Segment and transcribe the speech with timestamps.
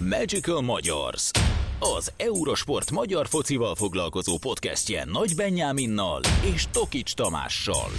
[0.00, 1.30] Magical Magyars,
[1.78, 6.20] az Eurosport magyar focival foglalkozó podcastje Nagy Benyáminnal
[6.54, 7.90] és Tokics Tamással.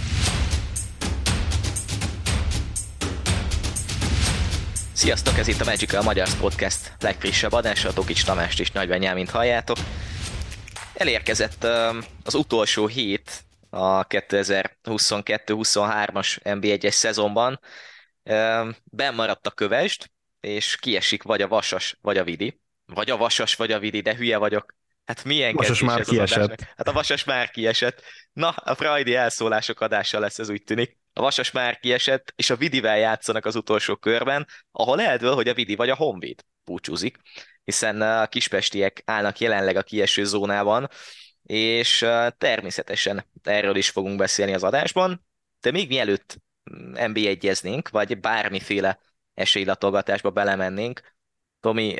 [4.92, 9.76] Sziasztok, ez itt a Magical Magyars Podcast legfrissebb adása, Tokics Tamást és Nagy Benyámint halljátok.
[10.94, 11.66] Elérkezett
[12.24, 17.60] az utolsó hét a 2022-23-as NB1-es szezonban.
[18.84, 20.10] Ben maradt a kövest,
[20.40, 22.60] és kiesik vagy a Vasas, vagy a Vidi.
[22.86, 24.74] Vagy a Vasas, vagy a Vidi, de hülye vagyok.
[25.04, 26.62] Hát milyen Vasas már kiesett.
[26.76, 28.02] Hát a Vasas már kiesett.
[28.32, 30.98] Na, a Freudi elszólások adása lesz, ez úgy tűnik.
[31.12, 35.54] A Vasas már kiesett, és a Vidivel játszanak az utolsó körben, ahol eldől, hogy a
[35.54, 37.16] Vidi vagy a Honvéd búcsúzik,
[37.64, 40.88] hiszen a kispestiek állnak jelenleg a kieső zónában,
[41.42, 42.06] és
[42.38, 45.26] természetesen erről is fogunk beszélni az adásban,
[45.60, 46.36] de még mielőtt
[46.94, 48.98] NB1-eznénk, vagy bármiféle
[49.38, 51.00] esélylatolgatásba belemennénk.
[51.60, 51.96] Tomi,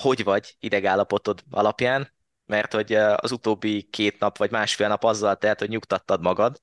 [0.00, 2.12] hogy vagy idegállapotod alapján?
[2.46, 6.60] Mert hogy az utóbbi két nap vagy másfél nap azzal telt, hogy nyugtattad magad,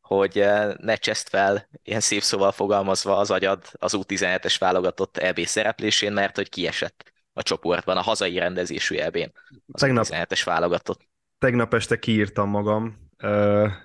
[0.00, 0.44] hogy
[0.76, 6.36] ne cseszt fel, ilyen szép szóval fogalmazva az agyad az U17-es válogatott EB szereplésén, mert
[6.36, 9.32] hogy kiesett a csoportban, a hazai rendezésű EB-n
[9.72, 11.00] az tegnap, U17-es válogatott.
[11.38, 13.10] Tegnap este kiírtam magam,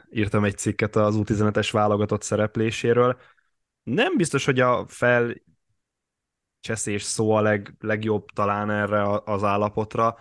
[0.10, 3.20] írtam egy cikket az U17-es válogatott szerepléséről.
[3.84, 5.34] Nem biztos, hogy a fel
[6.62, 10.18] cseszés szó a leg, legjobb talán erre az állapotra,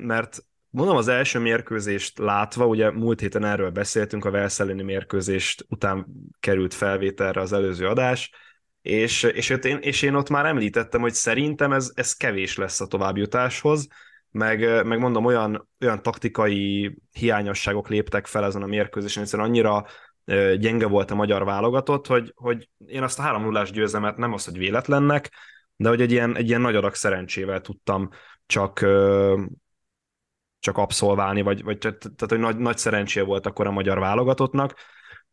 [0.00, 6.06] mert mondom az első mérkőzést látva, ugye múlt héten erről beszéltünk, a Velszellini mérkőzést után
[6.40, 8.30] került felvételre az előző adás,
[8.82, 12.86] és, és, én, és én ott már említettem, hogy szerintem ez, ez kevés lesz a
[12.86, 13.88] továbbjutáshoz,
[14.30, 19.86] meg, meg mondom, olyan, olyan taktikai hiányosságok léptek fel ezen a mérkőzésen, hiszen annyira
[20.58, 24.44] gyenge volt a magyar válogatott, hogy, hogy én azt a 3 0 győzemet nem az,
[24.44, 25.30] hogy véletlennek,
[25.76, 28.08] de hogy egy ilyen, egy ilyen nagy adag szerencsével tudtam
[28.46, 28.86] csak,
[30.58, 34.74] csak abszolválni, vagy, vagy tehát, hogy nagy, nagy szerencsé volt akkor a magyar válogatottnak,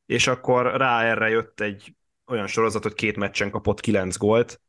[0.05, 1.95] és akkor rá erre jött egy
[2.27, 4.61] olyan sorozat, hogy két meccsen kapott 9 gólt,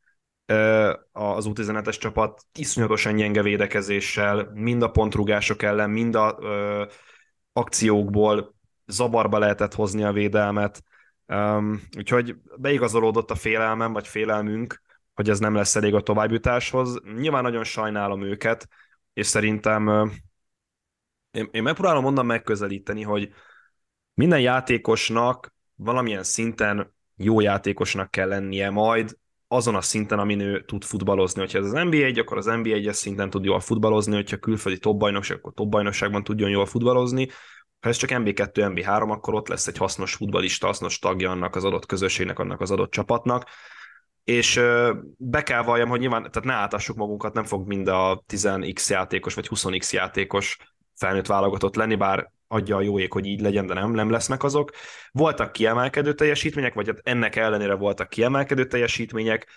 [1.11, 6.85] az U17-es csapat iszonyatosan gyenge védekezéssel, mind a pontrugások ellen, mind a ö,
[7.53, 8.55] akciókból
[8.89, 10.83] zavarba lehetett hozni a védelmet,
[11.27, 14.81] um, úgyhogy beigazolódott a félelmem, vagy félelmünk,
[15.13, 16.99] hogy ez nem lesz elég a továbbjutáshoz.
[17.15, 18.67] Nyilván nagyon sajnálom őket,
[19.13, 20.11] és szerintem
[21.31, 23.33] én, én megpróbálom onnan megközelíteni, hogy
[24.13, 29.17] minden játékosnak valamilyen szinten jó játékosnak kell lennie majd,
[29.51, 31.39] azon a szinten, amin ő tud futballozni.
[31.39, 34.79] Hogyha ez az NBA egy, akkor az NBA egyes szinten tud jól futballozni, hogyha külföldi
[34.79, 37.27] top bajnokság, akkor top tudjon jól futballozni,
[37.79, 41.63] ha ez csak MB2, MB3, akkor ott lesz egy hasznos futbalista, hasznos tagja annak az
[41.63, 43.49] adott közösségnek, annak az adott csapatnak.
[44.23, 44.61] És
[45.17, 49.33] be kell valljam, hogy nyilván, tehát ne átassuk magunkat, nem fog mind a 10x játékos
[49.33, 50.57] vagy 20x játékos
[50.95, 54.43] felnőtt válogatott lenni, bár adja a jó ég, hogy így legyen, de nem, nem lesznek
[54.43, 54.71] azok.
[55.11, 59.47] Voltak kiemelkedő teljesítmények, vagy hát ennek ellenére voltak kiemelkedő teljesítmények,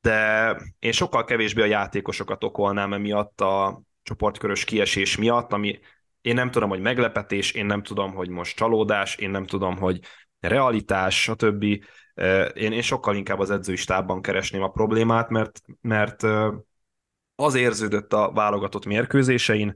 [0.00, 5.78] de én sokkal kevésbé a játékosokat okolnám emiatt a csoportkörös kiesés miatt, ami
[6.22, 10.00] én nem tudom, hogy meglepetés, én nem tudom, hogy most csalódás, én nem tudom, hogy
[10.40, 11.62] realitás, stb.
[12.54, 16.22] Én, én sokkal inkább az edzői stábban keresném a problémát, mert, mert
[17.34, 19.74] az érződött a válogatott mérkőzésein,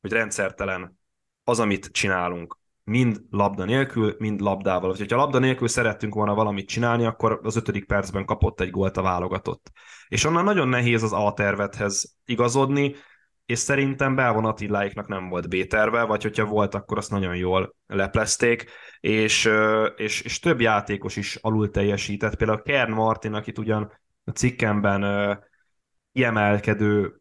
[0.00, 0.98] hogy rendszertelen
[1.44, 2.58] az, amit csinálunk.
[2.84, 4.96] Mind labda nélkül, mind labdával.
[5.08, 9.02] Ha labda nélkül szerettünk volna valamit csinálni, akkor az ötödik percben kapott egy gólt a
[9.02, 9.70] válogatott.
[10.08, 12.94] És onnan nagyon nehéz az A tervethez igazodni,
[13.46, 18.70] és szerintem Belvon Attiláiknak nem volt B-terve, vagy hogyha volt, akkor azt nagyon jól leplezték,
[19.00, 19.50] és,
[19.96, 23.92] és, és több játékos is alul teljesített, például Kern Martin, akit ugyan
[24.24, 25.04] a cikkemben
[26.12, 27.18] kiemelkedő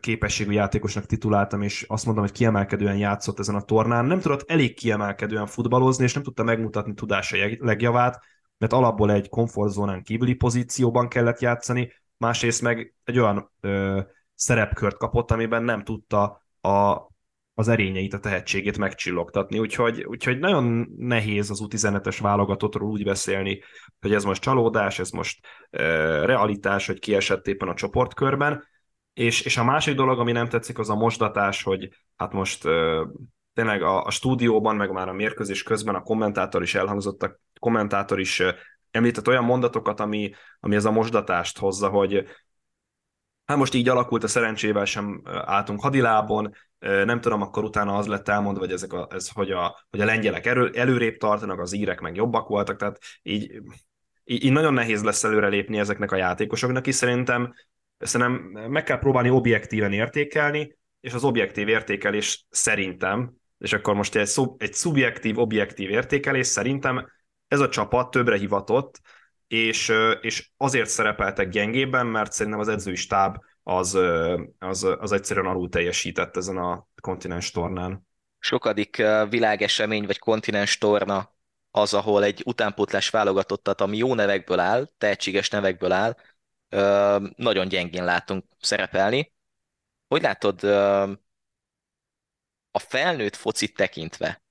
[0.00, 4.04] képességű játékosnak tituláltam, és azt mondom, hogy kiemelkedően játszott ezen a tornán.
[4.04, 8.20] Nem tudott elég kiemelkedően futballozni, és nem tudta megmutatni tudása legjavát,
[8.58, 14.00] mert alapból egy komfortzónán kívüli pozícióban kellett játszani, másrészt meg egy olyan ö,
[14.42, 17.10] szerepkört kapott, amiben nem tudta a,
[17.54, 23.62] az erényeit, a tehetségét megcsillogtatni, úgyhogy, úgyhogy nagyon nehéz az U17-es válogatottról úgy beszélni,
[24.00, 25.82] hogy ez most csalódás, ez most e,
[26.24, 28.64] realitás, hogy kiesett éppen a csoportkörben,
[29.12, 33.06] és, és a másik dolog, ami nem tetszik, az a mosdatás, hogy hát most e,
[33.54, 38.20] tényleg a, a stúdióban, meg már a mérkőzés közben a kommentátor is elhangzott, a kommentátor
[38.20, 38.42] is
[38.90, 42.24] említett olyan mondatokat, ami, ami ez a mosdatást hozza, hogy
[43.52, 48.28] Hát most így alakult, a szerencsével sem álltunk hadilábon, nem tudom, akkor utána az lett
[48.28, 52.00] elmondva, hogy, ezek a, ez, hogy, a, hogy a lengyelek erő, előrébb tartanak, az írek
[52.00, 53.60] meg jobbak voltak, tehát így,
[54.24, 57.54] így, így nagyon nehéz lesz előrelépni ezeknek a játékosoknak, és szerintem.
[57.98, 58.32] Szerintem
[58.70, 64.62] meg kell próbálni objektíven értékelni, és az objektív értékelés szerintem, és akkor most egy, szub,
[64.62, 67.10] egy szubjektív, objektív értékelés szerintem
[67.48, 69.00] ez a csapat többre hivatott,
[69.52, 73.98] és, és azért szerepeltek gyengébben, mert szerintem az edzői stáb az,
[74.58, 78.06] az, az egyszerűen alul teljesített ezen a kontinens tornán.
[78.38, 78.96] Sokadik
[79.28, 81.34] világesemény vagy kontinens torna
[81.70, 86.16] az, ahol egy utánpótlás válogatottat, ami jó nevekből áll, tehetséges nevekből áll,
[87.36, 89.32] nagyon gyengén látunk szerepelni.
[90.08, 90.64] Hogy látod
[92.70, 94.42] a felnőtt focit tekintve,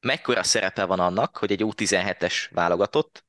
[0.00, 3.28] mekkora szerepe van annak, hogy egy U17-es válogatott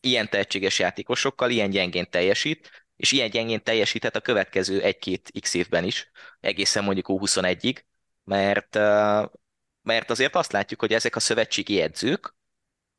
[0.00, 5.84] ilyen tehetséges játékosokkal ilyen gyengén teljesít, és ilyen gyengén teljesíthet a következő egy-két x évben
[5.84, 6.10] is,
[6.40, 7.76] egészen mondjuk U21-ig,
[8.24, 8.74] mert,
[9.82, 12.34] mert azért azt látjuk, hogy ezek a szövetségi edzők,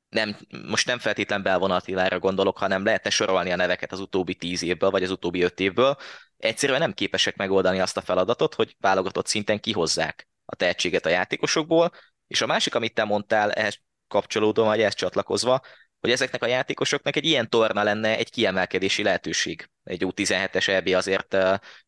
[0.10, 0.38] nem,
[0.68, 4.90] most nem feltétlen Belvon Attilára gondolok, hanem lehetne sorolni a neveket az utóbbi tíz évből,
[4.90, 5.98] vagy az utóbbi öt évből,
[6.38, 11.92] egyszerűen nem képesek megoldani azt a feladatot, hogy válogatott szinten kihozzák a tehetséget a játékosokból,
[12.28, 15.62] és a másik, amit te mondtál, ehhez kapcsolódom, vagy ehhez csatlakozva,
[16.02, 19.70] hogy ezeknek a játékosoknak egy ilyen torna lenne egy kiemelkedési lehetőség.
[19.84, 21.38] Egy U17-es EB azért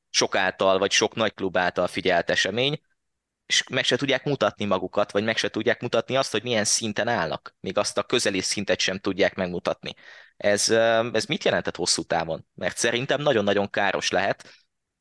[0.09, 2.81] sok által, vagy sok nagy klub által figyelt esemény,
[3.45, 7.07] és meg se tudják mutatni magukat, vagy meg se tudják mutatni azt, hogy milyen szinten
[7.07, 7.55] állnak.
[7.59, 9.93] Még azt a közeli szintet sem tudják megmutatni.
[10.37, 10.69] Ez,
[11.13, 12.47] ez mit jelentett hosszú távon?
[12.55, 14.49] Mert szerintem nagyon-nagyon káros lehet,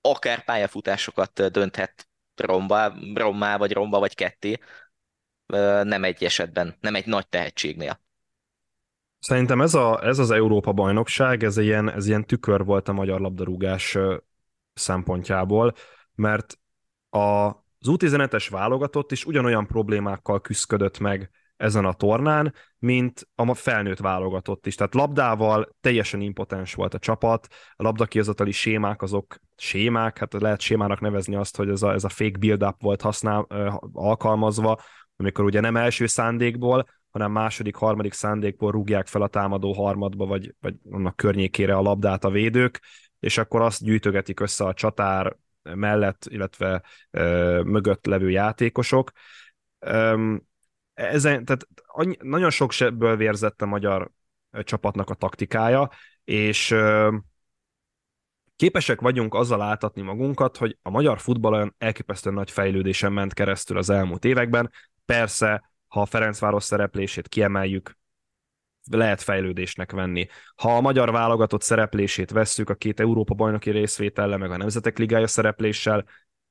[0.01, 4.59] akár pályafutásokat dönthet romba, rommá, vagy romba, vagy ketté,
[5.83, 8.02] nem egy esetben, nem egy nagy tehetségnél.
[9.23, 13.21] Szerintem ez, a, ez az Európa bajnokság, ez ilyen, ez ilyen tükör volt a magyar
[13.21, 13.99] labdarúgás
[14.75, 15.75] szempontjából,
[16.15, 16.59] mert
[17.11, 23.99] a, az U17-es válogatott is ugyanolyan problémákkal küzdött meg ezen a tornán, mint a felnőtt
[23.99, 24.75] válogatott is.
[24.75, 27.47] Tehát labdával teljesen impotens volt a csapat,
[27.77, 32.09] a labdakihozatali sémák azok sémák, hát lehet sémának nevezni azt, hogy ez a, ez a
[32.09, 33.47] fake build-up volt használ,
[33.93, 34.81] alkalmazva,
[35.17, 40.55] amikor ugye nem első szándékból, hanem második, harmadik szándékból rúgják fel a támadó harmadba, vagy,
[40.61, 42.81] vagy annak környékére a labdát a védők,
[43.21, 49.11] és akkor azt gyűjtögetik össze a csatár mellett, illetve ö, mögött levő játékosok.
[49.79, 50.43] Öm,
[50.95, 54.11] ezen, tehát annyi, nagyon sok sebből vérzett a magyar
[54.65, 55.91] csapatnak a taktikája,
[56.25, 57.17] és ö,
[58.57, 63.77] képesek vagyunk azzal áltatni magunkat, hogy a magyar futball olyan elképesztően nagy fejlődésen ment keresztül
[63.77, 64.71] az elmúlt években.
[65.05, 67.99] Persze ha a Ferencváros szereplését kiemeljük,
[68.91, 70.27] lehet fejlődésnek venni.
[70.55, 75.27] Ha a magyar válogatott szereplését vesszük a két Európa bajnoki részvétellel, meg a Nemzetek Ligája
[75.27, 76.05] szerepléssel,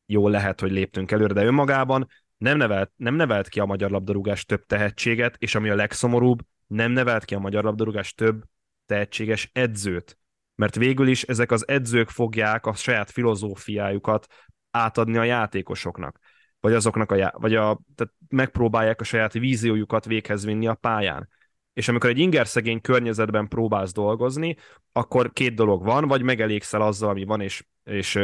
[0.05, 2.07] jól lehet, hogy léptünk előre, de önmagában
[2.37, 6.91] nem nevelt, nem nevelt ki a magyar labdarúgás több tehetséget, és ami a legszomorúbb, nem
[6.91, 8.43] nevelt ki a magyar labdarúgás több
[8.85, 10.17] tehetséges edzőt.
[10.55, 14.27] Mert végül is ezek az edzők fogják a saját filozófiájukat
[14.71, 16.19] átadni a játékosoknak
[16.61, 21.29] vagy azoknak a, vagy a, tehát megpróbálják a saját víziójukat véghez vinni a pályán.
[21.73, 24.55] És amikor egy ingerszegény környezetben próbálsz dolgozni,
[24.91, 28.19] akkor két dolog van, vagy megelégszel azzal, ami van, és, és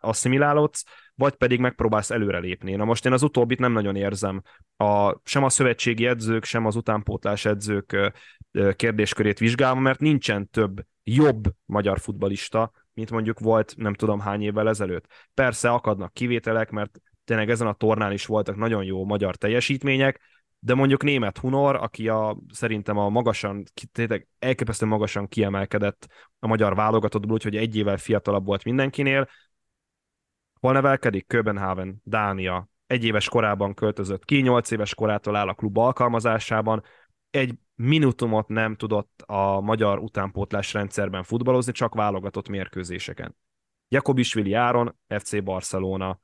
[0.00, 2.74] asszimilálódsz, vagy pedig megpróbálsz előrelépni.
[2.74, 4.42] Na most én az utóbbit nem nagyon érzem.
[4.76, 8.12] A, sem a szövetségi edzők, sem az utánpótlás edzők
[8.76, 14.68] kérdéskörét vizsgálva, mert nincsen több jobb magyar futbalista, mint mondjuk volt nem tudom hány évvel
[14.68, 15.06] ezelőtt.
[15.34, 17.00] Persze akadnak kivételek, mert
[17.32, 20.20] tényleg ezen a tornán is voltak nagyon jó magyar teljesítmények,
[20.58, 26.08] de mondjuk német Hunor, aki a, szerintem a magasan, tényleg elképesztően magasan kiemelkedett
[26.38, 29.28] a magyar válogatottból, úgyhogy egy évvel fiatalabb volt mindenkinél.
[30.60, 31.26] Hol nevelkedik?
[31.26, 32.68] Köbenhaven, Dánia.
[32.86, 36.82] Egy éves korában költözött ki, nyolc éves korától áll a klub alkalmazásában.
[37.30, 43.36] Egy minutumot nem tudott a magyar utánpótlás rendszerben futballozni, csak válogatott mérkőzéseken.
[43.88, 46.20] Jakobisvili Áron, FC Barcelona,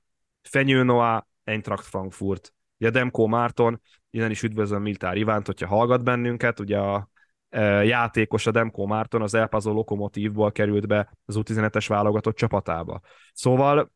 [0.49, 6.61] Fenyő Noah, Eintracht Frankfurt, ugye Demko Márton, innen is üdvözlöm Miltár Ivánt, hogyha hallgat bennünket,
[6.61, 7.11] ugye a
[7.49, 13.01] e, játékos a Demko Márton az Elpazó Lokomotívból került be az U17-es válogatott csapatába.
[13.33, 13.93] Szóval,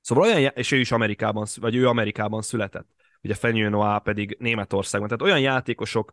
[0.00, 2.88] szóval olyan, és ő is Amerikában, vagy ő Amerikában született,
[3.22, 5.08] ugye Fenyő Noah pedig Németországban.
[5.08, 6.12] Tehát olyan játékosok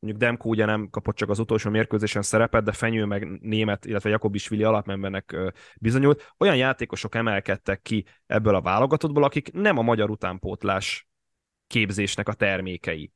[0.00, 4.10] mondjuk Demko ugye nem kapott csak az utolsó mérkőzésen szerepet, de Fenyő meg német, illetve
[4.10, 5.36] Jakobisvili alapmembernek
[5.80, 6.32] bizonyult.
[6.38, 11.08] Olyan játékosok emelkedtek ki ebből a válogatottból, akik nem a magyar utánpótlás
[11.66, 13.12] képzésnek a termékei.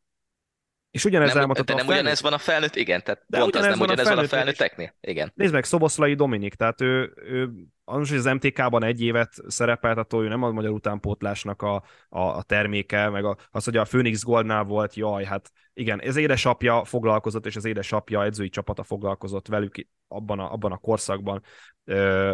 [0.94, 1.88] És ugyanez nem, de nem felnőtt...
[1.88, 4.24] ugyanez van a felnőtt, igen, tehát De pont az ugyanez nem van a ugyanez van
[4.24, 4.94] a felnőtteknél?
[5.00, 5.32] Igen.
[5.34, 7.50] Nézd meg, Szoboszlai Dominik, tehát ő, ő
[7.84, 11.74] az, hogy az MTK-ban egy évet szerepelt, attól ő nem a magyar utánpótlásnak a,
[12.08, 16.16] a, a terméke, meg a, az, hogy a Phoenix Goldnál volt, jaj, hát igen, ez
[16.16, 19.74] édesapja foglalkozott, és az édesapja edzői csapata foglalkozott velük
[20.08, 21.42] abban a, abban a korszakban.
[21.84, 22.32] Ö,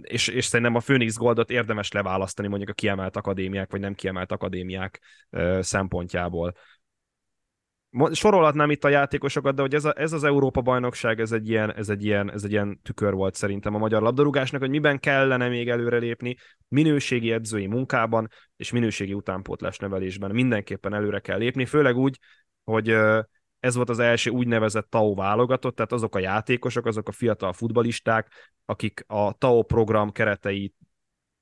[0.00, 4.32] és, és szerintem a Phoenix Goldot érdemes leválasztani mondjuk a kiemelt akadémiák, vagy nem kiemelt
[4.32, 6.52] akadémiák ö, szempontjából
[8.12, 11.88] sorolhatnám itt a játékosokat, de hogy ez, a, ez az Európa-bajnokság, ez egy, ilyen, ez,
[11.88, 15.68] egy ilyen, ez egy ilyen tükör volt szerintem a magyar labdarúgásnak, hogy miben kellene még
[15.68, 16.36] előrelépni,
[16.68, 20.30] minőségi edzői munkában és minőségi utánpótlás nevelésben.
[20.30, 22.18] Mindenképpen előre kell lépni, főleg úgy,
[22.64, 22.96] hogy
[23.60, 28.28] ez volt az első úgynevezett TAO válogatott, tehát azok a játékosok, azok a fiatal futbalisták,
[28.64, 30.74] akik a TAO program keretei,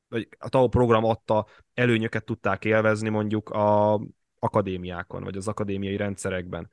[0.09, 4.01] vagy a TAO program adta előnyöket tudták élvezni mondjuk a
[4.41, 6.71] akadémiákon, vagy az akadémiai rendszerekben.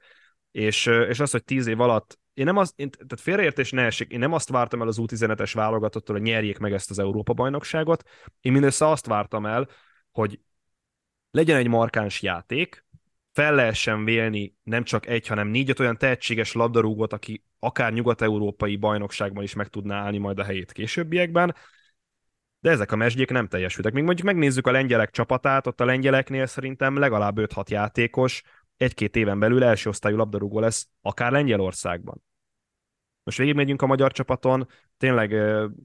[0.52, 4.12] És, és az, hogy tíz év alatt én nem azt, én, tehát félreértés ne esik,
[4.12, 8.04] én nem azt vártam el az U17-es válogatottól, hogy nyerjék meg ezt az Európa-bajnokságot,
[8.42, 9.68] én mindössze azt vártam el,
[10.12, 10.40] hogy
[11.32, 12.86] legyen egy markáns játék,
[13.34, 19.44] fel lehessen vélni nem csak egy, hanem négy-öt olyan tehetséges labdarúgót, aki akár nyugat-európai bajnokságban
[19.44, 21.56] is meg tudná állni majd a helyét későbbiekben,
[22.60, 23.94] de ezek a mesdjék nem teljesültek.
[23.94, 28.44] Még mondjuk megnézzük a lengyelek csapatát, ott a lengyeleknél szerintem legalább 5-6 játékos
[28.78, 32.24] egy-két éven belül első osztályú labdarúgó lesz, akár Lengyelországban.
[33.24, 35.36] Most végigmegyünk a magyar csapaton, tényleg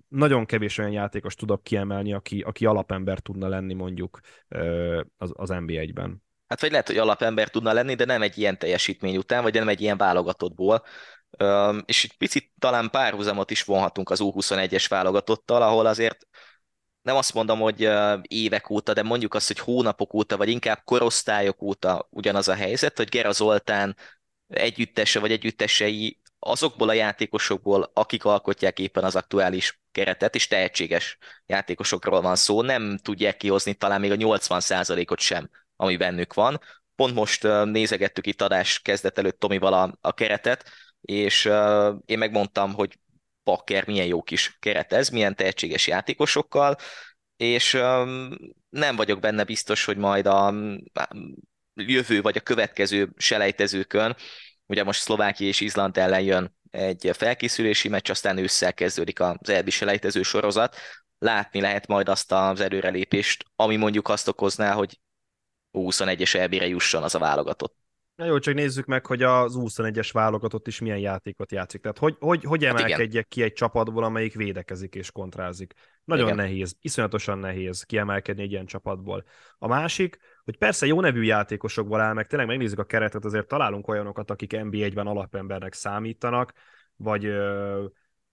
[0.08, 4.20] nagyon kevés olyan játékos tudok kiemelni, aki, aki alapember tudna lenni mondjuk
[5.16, 6.22] az, az NB1-ben.
[6.46, 9.68] Hát vagy lehet, hogy alapember tudna lenni, de nem egy ilyen teljesítmény után, vagy nem
[9.68, 10.82] egy ilyen válogatottból.
[11.84, 16.26] És egy picit talán párhuzamot is vonhatunk az U21-es válogatottal, ahol azért
[17.02, 17.88] nem azt mondom, hogy
[18.22, 22.96] évek óta, de mondjuk azt, hogy hónapok óta, vagy inkább korosztályok óta ugyanaz a helyzet,
[22.96, 23.96] hogy Gera Zoltán
[24.48, 32.20] együttese vagy együttesei azokból a játékosokból, akik alkotják éppen az aktuális keretet, és tehetséges játékosokról
[32.20, 36.60] van szó, nem tudják kihozni talán még a 80%-ot sem, ami bennük van.
[36.96, 41.44] Pont most nézegettük itt adás kezdet előtt Tomival a, a keretet, és
[42.04, 42.98] én megmondtam, hogy
[43.42, 46.76] Pakker milyen jó kis keret ez, milyen tehetséges játékosokkal,
[47.36, 48.30] és um,
[48.68, 50.54] nem vagyok benne biztos, hogy majd a
[51.74, 54.16] jövő vagy a következő selejtezőkön,
[54.66, 59.70] ugye most Szlovákia és Izland ellen jön egy felkészülési meccs, aztán ősszel kezdődik az elbi
[59.70, 60.76] selejtező sorozat,
[61.18, 65.00] látni lehet majd azt az előrelépést, ami mondjuk azt okozná, hogy
[65.72, 67.81] 21-es elbire jusson az a válogatott.
[68.14, 71.80] Na jó, csak nézzük meg, hogy az 21-es válogatott is milyen játékot játszik.
[71.80, 75.72] Tehát hogy, hogy, hogy hát emelkedjek ki egy csapatból, amelyik védekezik és kontrázik.
[76.04, 76.36] Nagyon igen.
[76.36, 79.24] nehéz, iszonyatosan nehéz kiemelkedni egy ilyen csapatból.
[79.58, 83.88] A másik, hogy persze jó nevű játékosokból áll, meg tényleg megnézzük a keretet, azért találunk
[83.88, 86.52] olyanokat, akik NB1-ben alapembernek számítanak,
[86.96, 87.32] vagy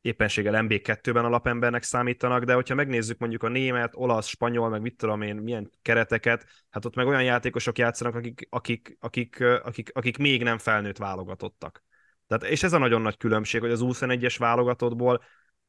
[0.02, 5.22] éppenséggel MB2-ben alapembernek számítanak, de hogyha megnézzük mondjuk a német, olasz, spanyol, meg mit tudom
[5.22, 10.44] én, milyen kereteket, hát ott meg olyan játékosok játszanak, akik, akik, akik, akik, akik még
[10.44, 11.84] nem felnőtt válogatottak.
[12.28, 15.24] Tehát, és ez a nagyon nagy különbség, hogy az 21-es válogatottból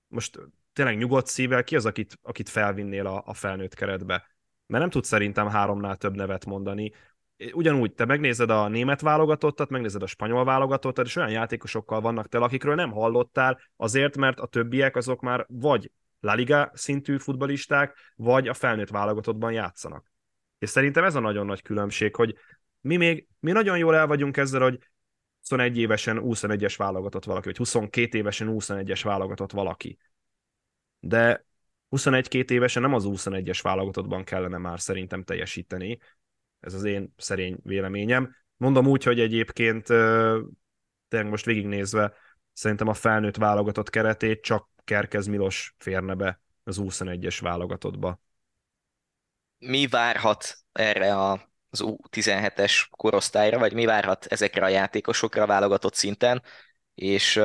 [0.06, 0.38] most
[0.72, 4.26] tényleg nyugodt szívvel ki az, akit, akit felvinnél a, a felnőtt keretbe?
[4.66, 6.92] Mert nem tudsz szerintem háromnál több nevet mondani
[7.52, 12.38] ugyanúgy te megnézed a német válogatottat, megnézed a spanyol válogatottat, és olyan játékosokkal vannak te,
[12.38, 18.48] akikről nem hallottál, azért, mert a többiek azok már vagy La Liga szintű futbalisták, vagy
[18.48, 20.12] a felnőtt válogatottban játszanak.
[20.58, 22.34] És szerintem ez a nagyon nagy különbség, hogy
[22.80, 24.78] mi még, mi nagyon jól el vagyunk ezzel, hogy
[25.40, 29.98] 21 évesen 21-es válogatott valaki, vagy 22 évesen 21-es válogatott valaki.
[30.98, 31.44] De
[31.90, 35.98] 21-2 évesen nem az 21-es válogatottban kellene már szerintem teljesíteni,
[36.60, 38.36] ez az én szerény véleményem.
[38.56, 39.86] Mondom úgy, hogy egyébként
[41.08, 42.12] tényleg most végignézve
[42.52, 48.20] szerintem a felnőtt válogatott keretét csak Kerkez Milos férne be az 21-es válogatottba.
[49.58, 55.94] Mi várhat erre a az U17-es korosztályra, vagy mi várhat ezekre a játékosokra a válogatott
[55.94, 56.42] szinten,
[56.94, 57.40] és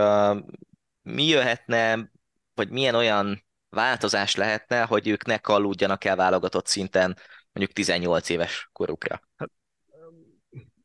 [1.02, 2.12] mi jöhetne,
[2.54, 7.18] vagy milyen olyan változás lehetne, hogy ők ne kallódjanak el válogatott szinten
[7.56, 9.22] mondjuk 18 éves korukra.
[9.36, 9.52] Hát,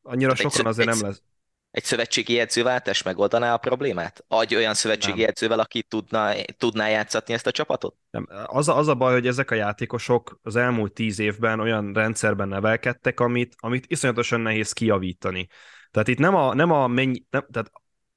[0.03, 1.23] annyira Tehát sokan azért nem lesz.
[1.71, 4.25] Egy szövetségi edzőváltás megoldaná a problémát?
[4.29, 5.29] Adj olyan szövetségi nem.
[5.29, 7.97] edzővel, aki tudna, tudná játszatni ezt a csapatot?
[8.11, 8.27] Nem.
[8.47, 12.49] Az, a, az a baj, hogy ezek a játékosok az elmúlt tíz évben olyan rendszerben
[12.49, 15.49] nevelkedtek, amit, amit iszonyatosan nehéz kijavítani.
[15.91, 17.71] Tehát itt nem a, nem a mennyi, nem, tehát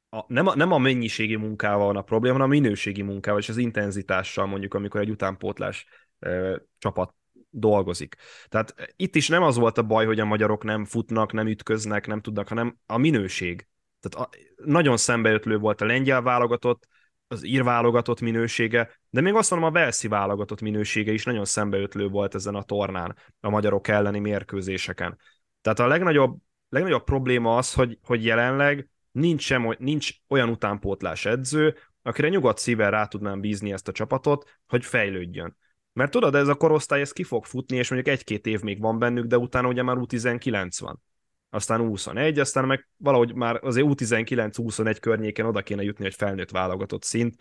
[0.10, 3.50] a, nem, a, nem a mennyiségi munkával van a probléma, hanem a minőségi munkával és
[3.50, 5.86] az intenzitással mondjuk, amikor egy utánpótlás
[6.20, 7.14] ö, csapat
[7.54, 8.16] dolgozik.
[8.48, 12.08] Tehát itt is nem az volt a baj, hogy a magyarok nem futnak, nem ütköznek,
[12.08, 13.68] nem tudnak, hanem a minőség.
[14.00, 16.88] Tehát a, nagyon szembeötlő volt a lengyel válogatott,
[17.28, 22.08] az ír válogatott minősége, de még azt mondom, a Velszi válogatott minősége is nagyon szembeötlő
[22.08, 25.18] volt ezen a tornán, a magyarok elleni mérkőzéseken.
[25.62, 26.38] Tehát a legnagyobb,
[26.70, 32.92] legnagyobb probléma az, hogy, hogy jelenleg nincs, sem, nincs olyan utánpótlás edző, akire nyugodt szívvel
[32.92, 35.58] rá tudnám bízni ezt a csapatot, hogy fejlődjön.
[35.94, 39.00] Mert tudod, ez a korosztály, ez ki fog futni, és mondjuk egy-két év még van
[39.00, 41.02] bennük, de utána ugye már U19 van.
[41.50, 47.04] Aztán 21, aztán meg valahogy már azért U19-21 környéken oda kéne jutni, hogy felnőtt válogatott
[47.04, 47.36] szint.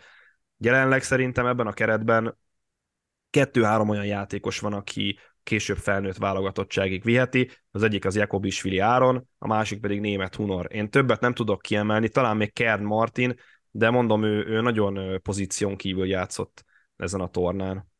[0.57, 2.37] Jelenleg szerintem ebben a keretben
[3.29, 7.49] kettő-három olyan játékos van, aki később felnőtt válogatottságig viheti.
[7.71, 10.67] Az egyik az Jakobisvili Áron, a másik pedig német Hunor.
[10.69, 13.35] Én többet nem tudok kiemelni, talán még Kern Martin,
[13.71, 17.91] de mondom, ő, ő nagyon pozíción kívül játszott ezen a tornán.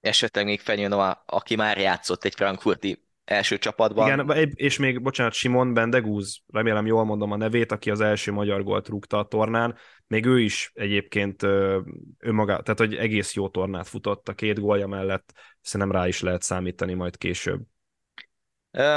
[0.00, 4.28] Esetleg még Fenyőnova, aki már játszott egy frankfurti első csapatban.
[4.28, 8.62] Igen, és még, bocsánat, Simon Bendegúz, remélem jól mondom a nevét, aki az első magyar
[8.62, 9.76] gólt rúgta a tornán,
[10.06, 11.42] még ő is egyébként
[12.18, 16.42] önmaga, tehát hogy egész jó tornát futott a két gólja mellett, szerintem rá is lehet
[16.42, 17.60] számítani majd később.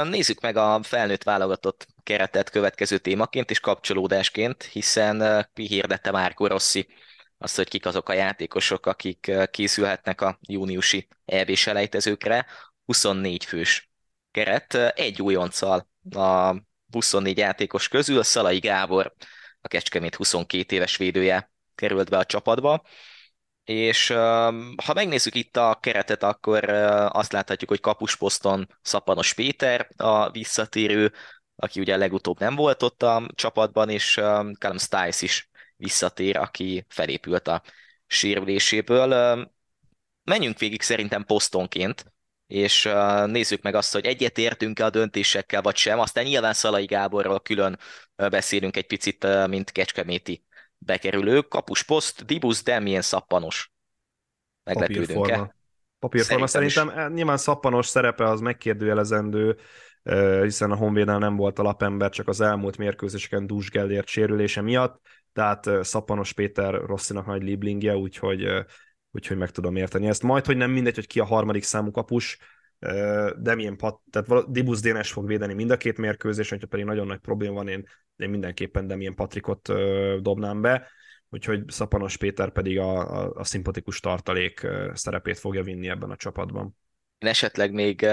[0.04, 6.88] Nézzük meg a felnőtt válogatott keretet következő témaként és kapcsolódásként, hiszen kihirdette Márko Rossi
[7.42, 12.46] azt, hogy kik azok a játékosok, akik készülhetnek a júniusi EB selejtezőkre.
[12.84, 13.90] 24 fős
[14.30, 16.54] keret, egy újonccal a
[16.92, 19.14] 24 játékos közül, Szalai Gábor,
[19.60, 22.82] a Kecskemét 22 éves védője került be a csapatba,
[23.64, 24.08] és
[24.84, 26.68] ha megnézzük itt a keretet, akkor
[27.12, 31.12] azt láthatjuk, hogy kapusposzton Szapanos Péter a visszatérő,
[31.56, 34.14] aki ugye legutóbb nem volt ott a csapatban, és
[34.58, 35.50] Callum Stiles is
[35.82, 37.62] visszatér, aki felépült a
[38.06, 39.08] sérüléséből.
[40.24, 42.12] Menjünk végig szerintem posztonként,
[42.46, 42.82] és
[43.26, 45.98] nézzük meg azt, hogy egyetértünk-e a döntésekkel, vagy sem.
[45.98, 47.78] Aztán nyilván Szalai Gáborról külön
[48.16, 50.44] beszélünk egy picit, mint Kecskeméti
[50.78, 51.40] bekerülő.
[51.40, 53.72] Kapus poszt, Dibus, Demien, Szappanos.
[54.64, 55.54] Meglepődünk-e?
[55.98, 56.46] Papírforma.
[56.46, 57.16] Szerintem, szerintem is.
[57.16, 59.58] nyilván Szappanos szerepe az megkérdőjelezendő,
[60.42, 65.00] hiszen a Honvédnál nem volt alapember, csak az elmúlt mérkőzéseken Dús Gellért sérülése miatt,
[65.32, 68.46] tehát Szappanos Péter Rosszinak nagy liblingje, úgyhogy
[69.10, 70.22] úgyhogy meg tudom érteni ezt.
[70.22, 72.38] Majd, hogy nem mindegy, hogy ki a harmadik számú kapus,
[73.36, 77.06] de milyen pat, tehát Dibus Dénes fog védeni mind a két mérkőzés, hogyha pedig nagyon
[77.06, 79.72] nagy probléma van, én, én mindenképpen Demien Patrikot
[80.20, 80.88] dobnám be,
[81.28, 86.76] úgyhogy Szapanos Péter pedig a, a, a szimpatikus tartalék szerepét fogja vinni ebben a csapatban.
[87.18, 88.06] Én esetleg még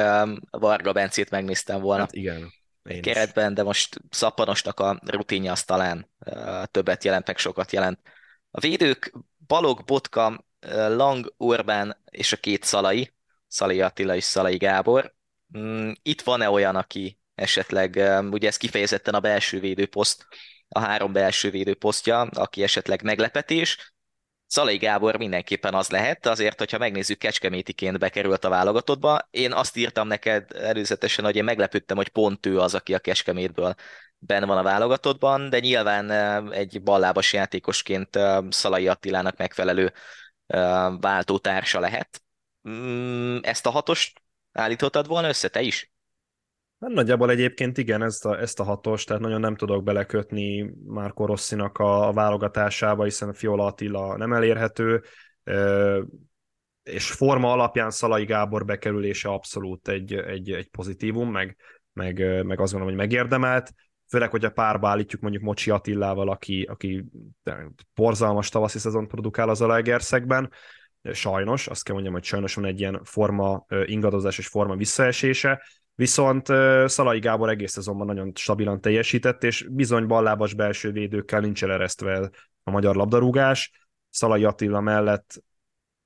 [0.49, 2.01] Varga Bencét megnéztem volna.
[2.01, 2.49] Hát igen.
[2.89, 3.55] Én keretben, is.
[3.55, 6.09] de most Szapanosnak a rutinja az talán
[6.71, 7.99] többet jelent, meg sokat jelent.
[8.51, 9.13] A védők
[9.47, 10.45] Balog, Botka,
[10.87, 13.13] Lang, Orbán és a két Szalai,
[13.47, 15.15] Szalai Attila és Szalai Gábor.
[15.57, 17.95] Mm, itt van-e olyan, aki esetleg,
[18.31, 20.27] ugye ez kifejezetten a belső védőposzt,
[20.69, 23.93] a három belső védőposztja, aki esetleg meglepetés,
[24.51, 29.27] Szalai Gábor mindenképpen az lehet, azért, hogyha megnézzük, Kecskemétiként bekerült a válogatottba.
[29.31, 33.75] Én azt írtam neked előzetesen, hogy én meglepődtem, hogy pont ő az, aki a Kecskemétből
[34.17, 36.11] ben van a válogatottban, de nyilván
[36.51, 39.93] egy ballábas játékosként Szalai Attilának megfelelő
[40.99, 42.21] váltótársa lehet.
[42.69, 45.91] Mm, ezt a hatost állítottad volna össze, te is?
[46.79, 51.25] Hát nagyjából egyébként igen, ezt a, ezt a hatos, tehát nagyon nem tudok belekötni Márko
[51.25, 55.03] Rosszinak a, a válogatásába, hiszen Fiola Attila nem elérhető,
[56.83, 61.57] és forma alapján Szalai Gábor bekerülése abszolút egy, egy, egy pozitívum, meg,
[61.93, 63.73] meg, meg azt gondolom, hogy megérdemelt,
[64.07, 67.05] főleg, hogyha párba állítjuk mondjuk Mocsi Attillával, aki, aki
[67.95, 70.51] borzalmas tavaszi szezon produkál az Alaegerszegben,
[71.11, 75.61] sajnos, azt kell mondjam, hogy sajnos van egy ilyen forma ingadozás és forma visszaesése,
[75.99, 76.45] viszont
[76.89, 82.29] Szalai Gábor egész szezonban nagyon stabilan teljesített, és bizony ballábas belső védőkkel nincs eleresztve
[82.63, 83.71] a magyar labdarúgás.
[84.09, 85.43] Szalai Attila mellett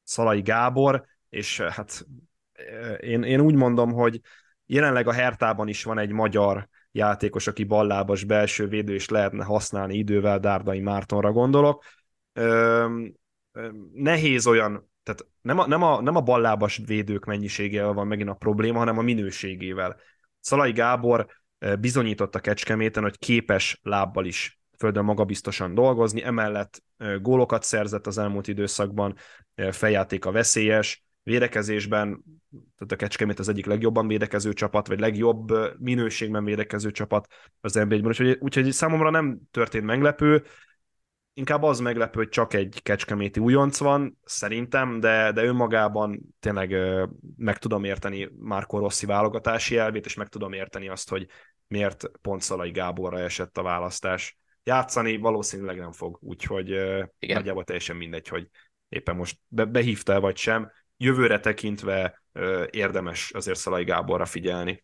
[0.04, 2.08] Szalai Gábor, és hát
[3.00, 4.22] én, én úgy mondom, hogy
[4.66, 9.98] jelenleg a Hertában is van egy magyar játékos, aki ballábas belső védő, és lehetne használni
[9.98, 11.84] idővel, Dárdai Mártonra gondolok.
[12.34, 13.06] Ö,
[13.52, 18.30] ö, nehéz olyan, tehát nem a, nem, a, nem a ballábas védők mennyiségével van megint
[18.30, 19.98] a probléma, hanem a minőségével.
[20.40, 21.28] Szalai Gábor
[21.80, 26.84] bizonyította Kecskeméten, hogy képes lábbal is földön magabiztosan dolgozni, emellett
[27.22, 29.16] gólokat szerzett az elmúlt időszakban,
[29.72, 36.44] feljáték a veszélyes, védekezésben, tehát a Kecskemét az egyik legjobban védekező csapat, vagy legjobb minőségben
[36.44, 37.28] védekező csapat
[37.62, 40.44] az nba úgyhogy, úgyhogy számomra nem történt meglepő.
[41.34, 46.76] Inkább az meglepő, hogy csak egy kecskeméti újonc van, szerintem, de, de önmagában tényleg
[47.38, 51.28] meg tudom érteni Márko Rossi válogatási elvét, és meg tudom érteni azt, hogy
[51.68, 54.38] miért pont Szalai Gáborra esett a választás.
[54.64, 57.08] Játszani valószínűleg nem fog, úgyhogy Igen.
[57.20, 58.48] nagyjából teljesen mindegy, hogy
[58.90, 60.72] éppen most be, behívta vagy sem.
[60.98, 62.24] Jövőre tekintve
[62.70, 64.84] érdemes azért Szalai Gáborra figyelni.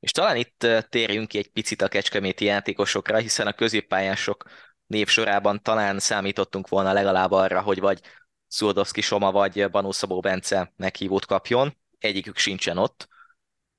[0.00, 4.44] És talán itt térjünk ki egy picit a kecskeméti játékosokra, hiszen a középpályások
[4.92, 8.00] név sorában talán számítottunk volna legalább arra, hogy vagy
[8.46, 11.76] Szurdowski Soma vagy Banó Szabó Bence meghívót kapjon.
[11.98, 13.08] Egyikük sincsen ott.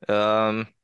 [0.08, 0.76] Üm,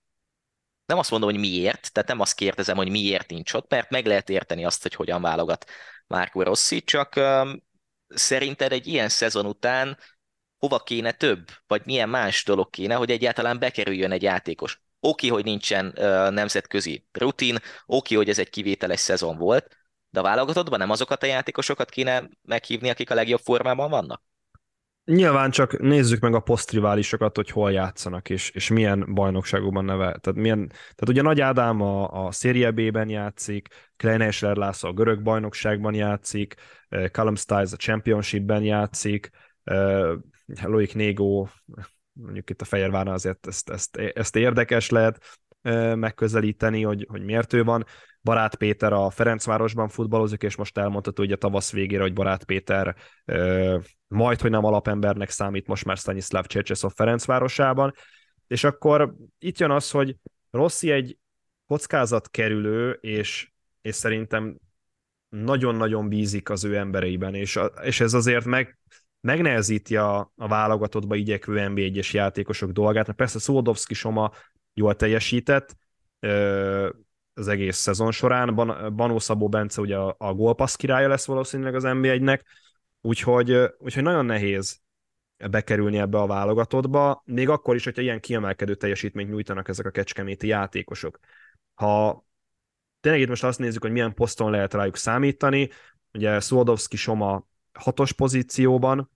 [0.86, 4.06] nem azt mondom, hogy miért, tehát nem azt kérdezem, hogy miért nincs ott, mert meg
[4.06, 5.65] lehet érteni azt, hogy hogyan válogat
[6.08, 7.63] Márko Rossi, csak üm,
[8.08, 9.98] szerinted egy ilyen szezon után
[10.58, 14.82] hova kéne több, vagy milyen más dolog kéne, hogy egyáltalán bekerüljön egy játékos.
[15.00, 19.79] Oké, hogy nincsen uh, nemzetközi rutin, oké, hogy ez egy kivételes szezon volt,
[20.10, 24.22] de a válogatottban nem azokat a játékosokat kéne meghívni, akik a legjobb formában vannak?
[25.06, 30.17] Nyilván csak nézzük meg a posztriválisokat, hogy hol játszanak, és, és milyen bajnokságokban neve.
[30.17, 33.67] Tehát, milyen, tehát ugye Nagy Ádám a, a Serie B-ben játszik,
[33.98, 36.56] Klein Esler László a görög bajnokságban játszik,
[37.12, 39.30] Callum Stiles a Championship-ben játszik,
[40.62, 41.48] Loic Négo,
[42.12, 45.39] mondjuk itt a Fehérvárnál azért ezt, ezt, ezt érdekes lehet
[45.95, 47.86] megközelíteni, hogy, hogy miért ő van.
[48.24, 52.96] Barát Péter a Ferencvárosban futballozik, és most elmondható a tavasz végére, hogy Barát Péter
[54.08, 57.94] majd, hogy nem alapembernek számít most már Stanislav Csercseszov Ferencvárosában.
[58.48, 60.16] És akkor itt jön az, hogy
[60.52, 61.18] Rossi egy
[61.68, 63.52] kockázat kerülő, és,
[63.82, 64.58] és szerintem
[65.30, 68.80] nagyon-nagyon bízik az ő embereiben, és, a, és ez azért meg,
[69.22, 74.32] megnehezíti a, a válogatottba igyekvő NB1-es játékosok dolgát, persze Szolodowski Soma
[74.74, 75.76] jól teljesített
[76.20, 76.90] ö,
[77.39, 81.75] az egész szezon során, Ban- Banó Szabó Bence ugye a, a gólpassz királya lesz valószínűleg
[81.75, 82.39] az NB1-nek,
[83.02, 84.82] úgyhogy, úgyhogy nagyon nehéz
[85.49, 90.47] bekerülni ebbe a válogatottba, még akkor is, hogyha ilyen kiemelkedő teljesítményt nyújtanak ezek a kecskeméti
[90.47, 91.19] játékosok.
[91.73, 92.25] Ha
[92.99, 95.69] tényleg itt most azt nézzük, hogy milyen poszton lehet rájuk számítani,
[96.13, 99.10] ugye Szolodowski Soma hatos pozícióban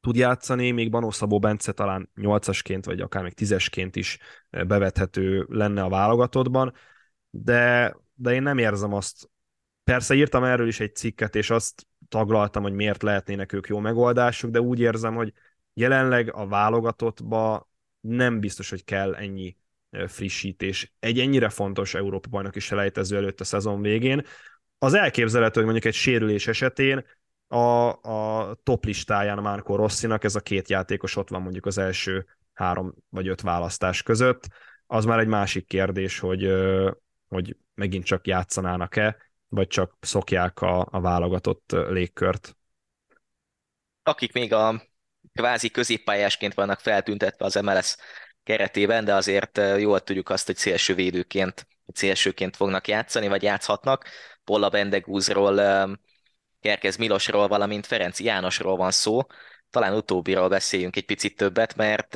[0.00, 4.18] tud játszani, még Banó Szabó Bence talán nyolcasként, vagy akár még tízesként is
[4.50, 6.72] bevethető lenne a válogatottban,
[7.34, 9.30] de, de én nem érzem azt.
[9.84, 14.50] Persze írtam erről is egy cikket, és azt taglaltam, hogy miért lehetnének ők jó megoldásuk,
[14.50, 15.32] de úgy érzem, hogy
[15.74, 19.56] jelenleg a válogatottba nem biztos, hogy kell ennyi
[20.06, 20.92] frissítés.
[20.98, 24.22] Egy ennyire fontos Európa bajnoki selejtező előtt a szezon végén.
[24.78, 27.04] Az elképzelhető, hogy mondjuk egy sérülés esetén
[27.48, 32.26] a, a top listáján Márko Rosszinak ez a két játékos ott van mondjuk az első
[32.52, 34.48] három vagy öt választás között.
[34.86, 36.52] Az már egy másik kérdés, hogy,
[37.32, 39.16] hogy megint csak játszanának-e,
[39.48, 42.56] vagy csak szokják a, a válogatott légkört.
[44.02, 44.82] Akik még a
[45.32, 47.96] kvázi középpályásként vannak feltüntetve az MLS
[48.42, 54.06] keretében, de azért jól tudjuk azt, hogy szélsővédőként, szélsőként fognak játszani, vagy játszhatnak.
[54.44, 55.54] Polla Bendegúzról
[56.60, 59.20] Kerkez Milosról, valamint Ferenc Jánosról van szó.
[59.70, 62.12] Talán utóbbiról beszéljünk egy picit többet, mert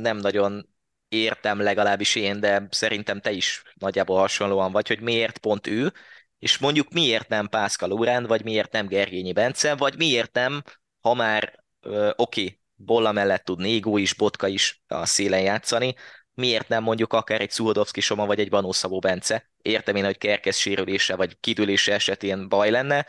[0.00, 0.69] nem nagyon
[1.10, 5.92] értem legalábbis én, de szerintem te is nagyjából hasonlóan vagy, hogy miért pont ő,
[6.38, 10.62] és mondjuk miért nem Pászkal Urán, vagy miért nem Gergényi Bence, vagy miért nem,
[11.00, 15.94] ha már oké, okay, Bolla mellett tud Négó is, Botka is a szélen játszani,
[16.34, 19.50] miért nem mondjuk akár egy Szuhodovszki Soma, vagy egy Banószavó Bence.
[19.62, 23.06] Értem én, hogy Kerkez sérülése, vagy kidülése esetén baj lenne,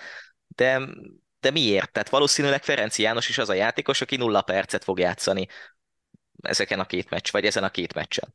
[0.48, 0.82] de,
[1.40, 1.92] de miért?
[1.92, 5.48] Tehát valószínűleg Ferenci János is az a játékos, aki nulla percet fog játszani
[6.42, 8.34] ezeken a két meccs, vagy ezen a két meccsen.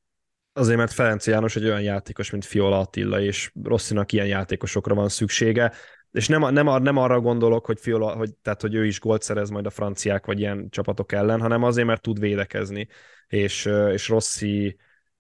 [0.53, 5.09] Azért, mert Ferenci János egy olyan játékos, mint Fiola Attila, és Rosszinak ilyen játékosokra van
[5.09, 5.73] szüksége,
[6.11, 9.51] és nem, nem, nem arra gondolok, hogy, Fiola, hogy, tehát, hogy ő is gólt szerez
[9.51, 12.89] majd a franciák vagy ilyen csapatok ellen, hanem azért, mert tud védekezni,
[13.27, 14.77] és, és Rossi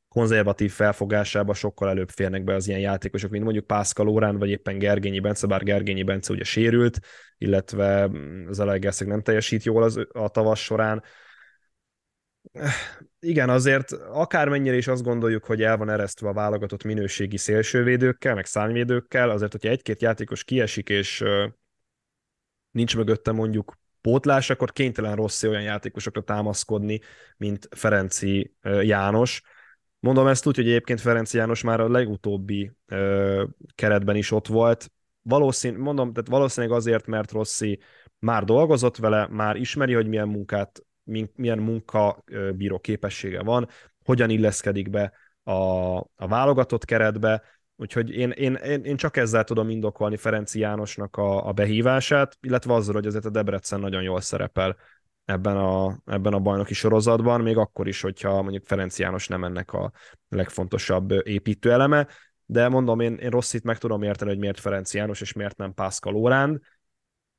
[0.09, 4.79] konzervatív felfogásába sokkal előbb férnek be az ilyen játékosok, mint mondjuk Pászkal Órán, vagy éppen
[4.79, 6.99] Gergényi Bence, bár Gergényi Bence ugye sérült,
[7.39, 8.11] illetve
[8.49, 11.03] az Elegerszeg nem teljesít jól az, a tavasz során.
[13.21, 18.47] Igen, azért akármennyire is azt gondoljuk, hogy el van eresztve a válogatott minőségi szélsővédőkkel, meg
[18.47, 21.25] szárnyvédőkkel, azért, hogyha egy-két játékos kiesik, és
[22.71, 27.01] nincs mögötte mondjuk pótlás, akkor kénytelen rossz olyan játékosokra támaszkodni,
[27.37, 29.43] mint Ferenci János,
[30.07, 32.73] Mondom ezt úgy, hogy egyébként Ferenc János már a legutóbbi
[33.75, 34.93] keretben is ott volt.
[35.23, 37.81] Valószín, mondom, tehát valószínűleg azért, mert Rossi
[38.19, 40.83] már dolgozott vele, már ismeri, hogy milyen munkát,
[41.35, 43.69] milyen munka bíró képessége van,
[44.05, 47.42] hogyan illeszkedik be a, a válogatott keretbe,
[47.79, 52.75] Úgyhogy én, én, én, én csak ezzel tudom indokolni Ferenci Jánosnak a, a behívását, illetve
[52.75, 54.77] azzal, hogy azért a Debrecen nagyon jól szerepel
[55.25, 59.73] ebben a, ebben a bajnoki sorozatban, még akkor is, hogyha mondjuk Ferenc János nem ennek
[59.73, 59.92] a
[60.29, 62.07] legfontosabb építőeleme,
[62.47, 65.75] de mondom, én, én Rosszit meg tudom érteni, hogy miért Ferenc János, és miért nem
[65.75, 66.59] Pászkal Óránd.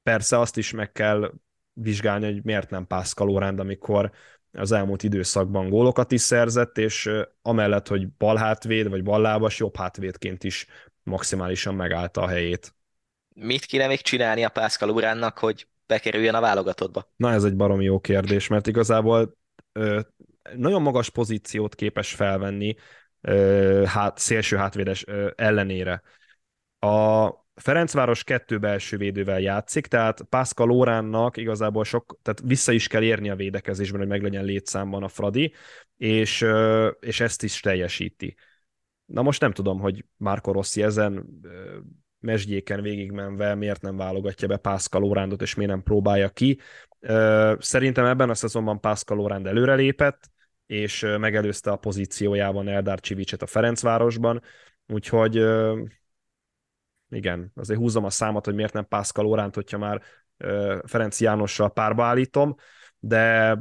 [0.03, 1.31] Persze azt is meg kell
[1.81, 4.11] vizsgálni, hogy miért nem Pászkal Óránd, amikor
[4.51, 7.09] az elmúlt időszakban gólokat is szerzett, és
[7.41, 10.67] amellett, hogy balhátvéd vagy ballábas, jobb hátvédként is
[11.03, 12.75] maximálisan megállta a helyét.
[13.33, 17.11] Mit kéne még csinálni a Pászkal Uránnak, hogy bekerüljön a válogatottba?
[17.15, 19.37] Na ez egy baromi jó kérdés, mert igazából
[19.71, 19.99] ö,
[20.55, 22.75] nagyon magas pozíciót képes felvenni
[23.21, 26.01] ö, hát, szélső hátvédes ö, ellenére.
[26.79, 33.03] A Ferencváros kettő belső védővel játszik, tehát Pascal Lóránnak igazából sok, tehát vissza is kell
[33.03, 35.53] érni a védekezésben, hogy meglegyen létszámban a Fradi,
[35.97, 36.45] és,
[36.99, 38.35] és ezt is teljesíti.
[39.05, 41.25] Na most nem tudom, hogy Márko Rossi ezen
[42.19, 46.59] mesdjéken végigmenve miért nem válogatja be Pascal Lórándot, és miért nem próbálja ki.
[47.59, 50.29] Szerintem ebben a szezonban Pascal Lóránd előrelépett,
[50.65, 54.41] és megelőzte a pozíciójában Eldár Csivicset a Ferencvárosban,
[54.87, 55.45] úgyhogy
[57.09, 60.01] igen, azért húzom a számot, hogy miért nem Pascal Oránt, hogyha már
[60.85, 62.55] Ferenc Jánossal párba állítom,
[62.99, 63.57] de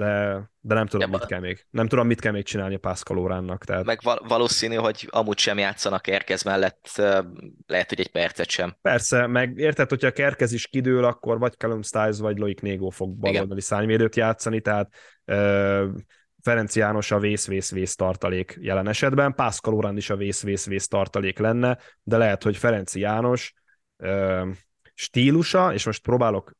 [0.00, 1.66] de, de nem tudom, ja, mit kell még.
[1.70, 3.64] Nem tudom, mit kell még csinálni a Pascal Oránnak.
[3.64, 3.84] Tehát...
[3.84, 6.88] Meg valószínű, hogy amúgy sem játszanak Kerkez mellett,
[7.66, 8.76] lehet, hogy egy percet sem.
[8.82, 12.90] Persze, meg érted, hogyha a Kerkez is kidől, akkor vagy Callum Stiles, vagy Loic Négó
[12.90, 14.94] fog baloldali szárnyvédőt játszani, tehát
[16.42, 22.16] Ferenc János a vész-vész-vész tartalék jelen esetben, Pászkal Orán is a vész-vész-vész tartalék lenne, de
[22.16, 23.52] lehet, hogy Ferenc János
[23.96, 24.48] ö,
[24.94, 26.52] stílusa, és most próbálok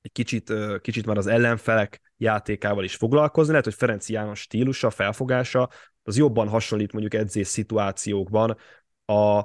[0.00, 4.90] egy kicsit, ö, kicsit már az ellenfelek játékával is foglalkozni, lehet, hogy Ferenc János stílusa,
[4.90, 5.68] felfogása,
[6.02, 8.56] az jobban hasonlít mondjuk edzés szituációkban
[9.04, 9.44] a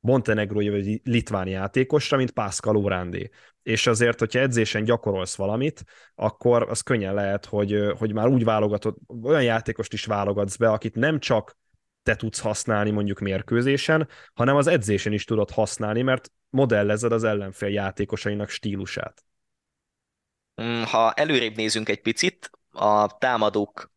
[0.00, 3.30] montenegrói vagy litván játékosra, mint Pascal Urándé.
[3.62, 5.84] És azért, hogyha edzésen gyakorolsz valamit,
[6.14, 10.94] akkor az könnyen lehet, hogy, hogy már úgy válogatod, olyan játékost is válogatsz be, akit
[10.94, 11.56] nem csak
[12.02, 17.68] te tudsz használni mondjuk mérkőzésen, hanem az edzésen is tudod használni, mert modellezed az ellenfél
[17.68, 19.24] játékosainak stílusát.
[20.62, 23.92] Mm, ha előrébb nézünk egy picit, a támadók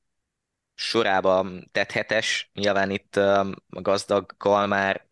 [0.73, 5.07] sorában tett hetes, nyilván itt a gazdag Kalmár,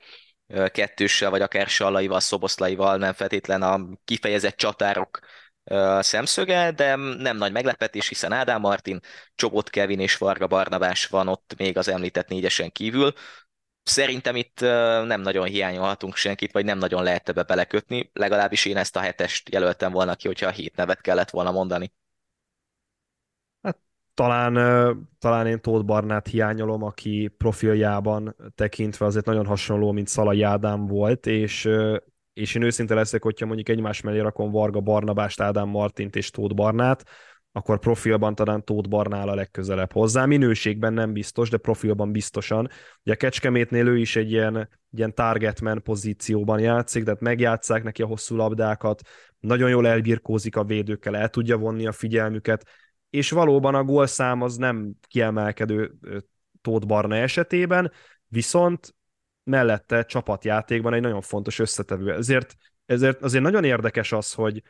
[0.71, 5.19] kettőssel, vagy akár sallaival, szoboszlaival, nem feltétlen a kifejezett csatárok
[5.99, 8.99] szemszöge, de nem nagy meglepetés, hiszen Ádám Martin,
[9.35, 13.13] Csobot Kevin és Varga Barnabás van ott még az említett négyesen kívül.
[13.83, 14.59] Szerintem itt
[15.05, 19.49] nem nagyon hiányolhatunk senkit, vagy nem nagyon lehet ebbe belekötni, legalábbis én ezt a hetest
[19.49, 21.93] jelöltem volna ki, hogyha a hét nevet kellett volna mondani
[24.19, 24.53] talán,
[25.19, 31.25] talán én Tóth Barnát hiányolom, aki profiljában tekintve azért nagyon hasonló, mint Szalai Ádám volt,
[31.25, 31.69] és,
[32.33, 36.55] és én őszinte leszek, hogyha mondjuk egymás mellé rakom Varga Barnabást, Ádám Martint és Tóth
[36.55, 37.03] Barnát,
[37.51, 40.25] akkor profilban talán Tóth Barnál a legközelebb hozzá.
[40.25, 42.69] Minőségben nem biztos, de profilban biztosan.
[43.03, 48.07] Ugye a Kecskemétnél ő is egy ilyen, ilyen targetman pozícióban játszik, tehát megjátszák neki a
[48.07, 49.01] hosszú labdákat,
[49.39, 52.65] nagyon jól elbirkózik a védőkkel, el tudja vonni a figyelmüket,
[53.09, 55.93] és valóban a gólszám az nem kiemelkedő
[56.61, 57.91] Tóth Barna esetében,
[58.27, 58.95] viszont
[59.43, 62.13] mellette csapatjátékban egy nagyon fontos összetevő.
[62.13, 64.63] Ezért, ezért azért nagyon érdekes az, hogy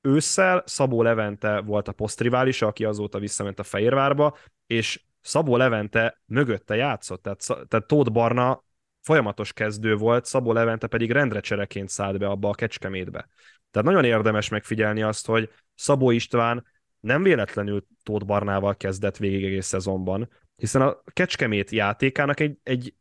[0.00, 6.74] ősszel Szabó Levente volt a posztriválisa, aki azóta visszament a Fehérvárba, és Szabó Levente mögötte
[6.74, 8.64] játszott, tehát, tehát Tóth Barna
[9.00, 13.28] folyamatos kezdő volt, Szabó Levente pedig rendre csereként szállt be abba a kecskemétbe.
[13.70, 16.66] Tehát nagyon érdemes megfigyelni azt, hogy Szabó István
[17.00, 22.94] nem véletlenül Tóth Barnával kezdett végig egész szezonban, hiszen a Kecskemét játékának egy, egy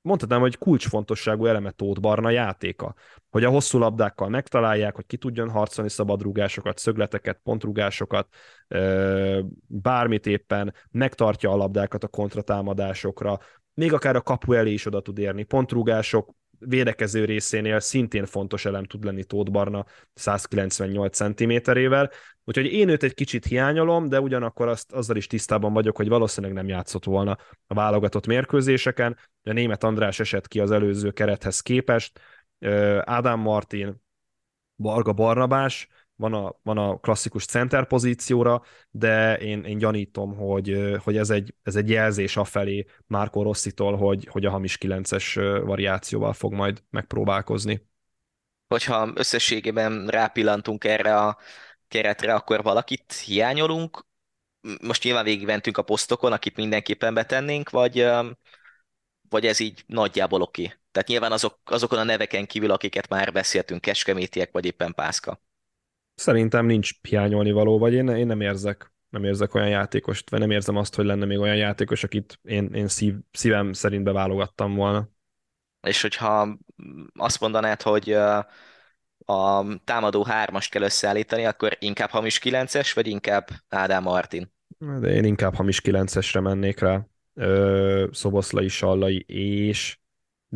[0.00, 2.94] mondhatnám, hogy kulcsfontosságú eleme Tóth Barna játéka.
[3.30, 8.28] Hogy a hosszú labdákkal megtalálják, hogy ki tudjon harcolni szabadrúgásokat, szögleteket, pontrúgásokat,
[9.66, 13.38] bármit éppen, megtartja a labdákat a kontratámadásokra,
[13.74, 15.42] még akár a kapu elé is oda tud érni.
[15.42, 22.10] Pontrúgások, védekező részénél szintén fontos elem tud lenni Tóth Barna 198 cm-ével,
[22.44, 26.56] úgyhogy én őt egy kicsit hiányolom, de ugyanakkor azt, azzal is tisztában vagyok, hogy valószínűleg
[26.56, 32.20] nem játszott volna a válogatott mérkőzéseken, de német András esett ki az előző kerethez képest,
[33.00, 34.02] Ádám Martin,
[34.76, 41.16] Barga Barnabás, van a, van a klasszikus center pozícióra, de én, én gyanítom, hogy, hogy
[41.16, 46.52] ez, egy, ez egy jelzés afelé Márko Rosszitól, hogy, hogy a hamis 9-es variációval fog
[46.52, 47.86] majd megpróbálkozni.
[48.68, 51.38] Hogyha összességében rápillantunk erre a
[51.88, 54.06] keretre, akkor valakit hiányolunk?
[54.80, 58.06] Most nyilván végigmentünk a posztokon, akit mindenképpen betennénk, vagy,
[59.28, 60.62] vagy ez így nagyjából oké?
[60.92, 65.40] Tehát nyilván azok, azokon a neveken kívül, akiket már beszéltünk, Keskemétiek, vagy éppen Pászka.
[66.16, 70.50] Szerintem nincs hiányolni való, vagy én, én nem érzek nem érzek olyan játékost, vagy nem
[70.50, 75.08] érzem azt, hogy lenne még olyan játékos, akit én, én szív, szívem szerint beválogattam volna.
[75.80, 76.58] És hogyha
[77.14, 84.02] azt mondanád, hogy a támadó hármast kell összeállítani, akkor inkább hamis kilences, vagy inkább Ádám
[84.02, 84.52] Martin?
[84.78, 87.06] De én inkább hamis kilencesre mennék rá.
[88.10, 89.98] Szoboszlai, Sallai és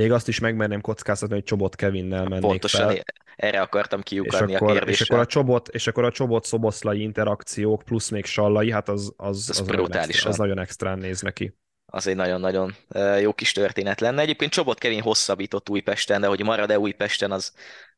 [0.00, 3.02] még azt is megmerném kockáztatni, hogy Csobot Kevinnel mennék Pontosan fel.
[3.36, 5.04] erre akartam kiukadni és akkor, a kérdésre.
[5.04, 9.12] És akkor a Csobot, és akkor a Csobot Szoboszlai interakciók plusz még Sallai, hát az,
[9.16, 11.54] az, az, az, nagyon, extra, az nagyon extrán néz neki.
[11.86, 12.76] Az egy nagyon-nagyon
[13.20, 14.22] jó kis történet lenne.
[14.22, 17.52] Egyébként Csobot Kevin hosszabbított Újpesten, de hogy marad-e Újpesten, az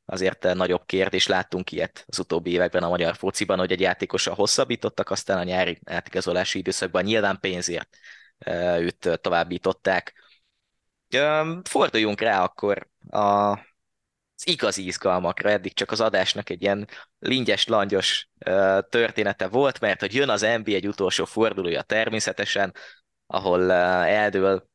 [0.05, 1.27] azért nagyobb kérdés.
[1.27, 5.79] Láttunk ilyet az utóbbi években a magyar fociban, hogy egy játékossal hosszabbítottak, aztán a nyári
[5.85, 7.97] átigazolási időszakban nyilván pénzért
[8.79, 10.22] őt továbbították
[11.63, 13.59] Forduljunk rá akkor a, az
[14.45, 18.29] igazi izgalmakra, eddig csak az adásnak egy ilyen lingyes, langyos
[18.89, 22.75] története volt, mert hogy jön az NBA egy utolsó fordulója természetesen,
[23.27, 24.69] ahol eldől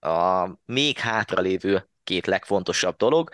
[0.00, 3.30] a még hátralévő két legfontosabb dolog.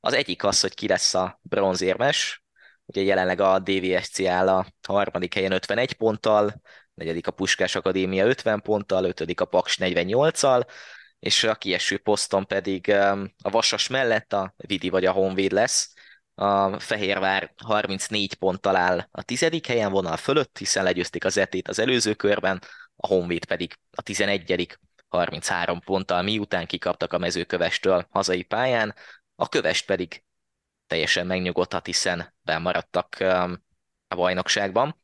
[0.00, 2.44] Az egyik az, hogy ki lesz a bronzérmes,
[2.84, 6.60] ugye jelenleg a DVSC áll a harmadik helyen 51 ponttal,
[6.94, 10.66] negyedik a Puskás Akadémia 50 ponttal, ötödik a Paks 48-al,
[11.26, 12.90] és a kieső poszton pedig
[13.42, 15.92] a Vasas mellett a Vidi vagy a Honvéd lesz.
[16.34, 21.78] A Fehérvár 34 ponttal áll a tizedik helyen vonal fölött, hiszen legyőzték az etét az
[21.78, 22.62] előző körben,
[22.96, 28.94] a Honvéd pedig a 11 33 ponttal, miután kikaptak a mezőkövestől hazai pályán,
[29.34, 30.24] a kövest pedig
[30.86, 33.16] teljesen megnyugodhat, hiszen bemaradtak
[34.08, 35.00] a bajnokságban.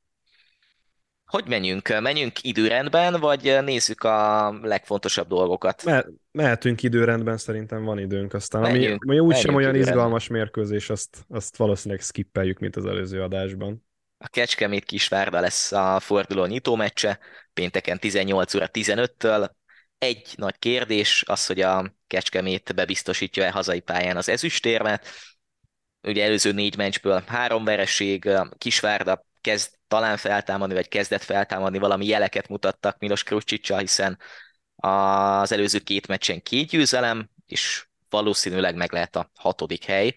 [1.32, 2.00] Hogy menjünk?
[2.00, 5.84] Menjünk időrendben, vagy nézzük a legfontosabb dolgokat?
[5.84, 8.34] Me- mehetünk időrendben, szerintem van időnk.
[8.34, 9.94] Aztán menjünk, ami, ami úgysem olyan időrendben.
[9.94, 13.86] izgalmas mérkőzés, azt, azt valószínűleg skippeljük, mint az előző adásban.
[14.18, 17.18] A Kecskemét Kisvárda lesz a forduló nyitó meccse,
[17.52, 19.48] pénteken 18 óra 15-től.
[19.98, 25.06] Egy nagy kérdés az, hogy a Kecskemét bebiztosítja-e hazai pályán az ezüstérmet.
[26.02, 32.48] Ugye előző négy meccsből három vereség, Kisvárda kezd talán feltámadni, vagy kezdett feltámadni, valami jeleket
[32.48, 34.18] mutattak Milos Krucsicsal, hiszen
[34.76, 40.14] az előző két meccsen két győzelem, és valószínűleg meg lehet a hatodik hely.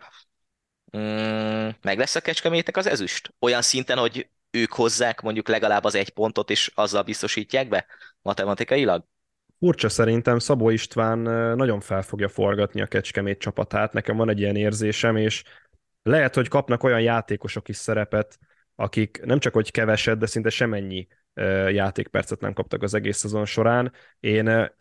[0.97, 3.33] Mm, meg lesz a kecskemétek az ezüst?
[3.39, 7.85] Olyan szinten, hogy ők hozzák mondjuk legalább az egy pontot, és azzal biztosítják be
[8.21, 9.05] matematikailag?
[9.59, 11.19] Furcsa szerintem Szabó István
[11.57, 15.43] nagyon fel fogja forgatni a Kecskemét csapatát, nekem van egy ilyen érzésem, és
[16.03, 18.39] lehet, hogy kapnak olyan játékosok is szerepet,
[18.75, 21.07] akik nem csak hogy keveset, de szinte semennyi
[21.69, 23.91] játékpercet nem kaptak az egész szezon során.
[24.19, 24.71] Én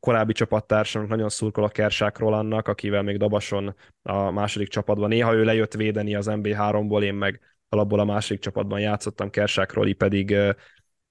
[0.00, 5.08] korábbi csapattársamnak nagyon szurkolok Kersák Rolandnak, akivel még Dabason a második csapatban.
[5.08, 9.92] Néha ő lejött védeni az MB3-ból, én meg alapból a második csapatban játszottam, Kersák Roli
[9.92, 10.36] pedig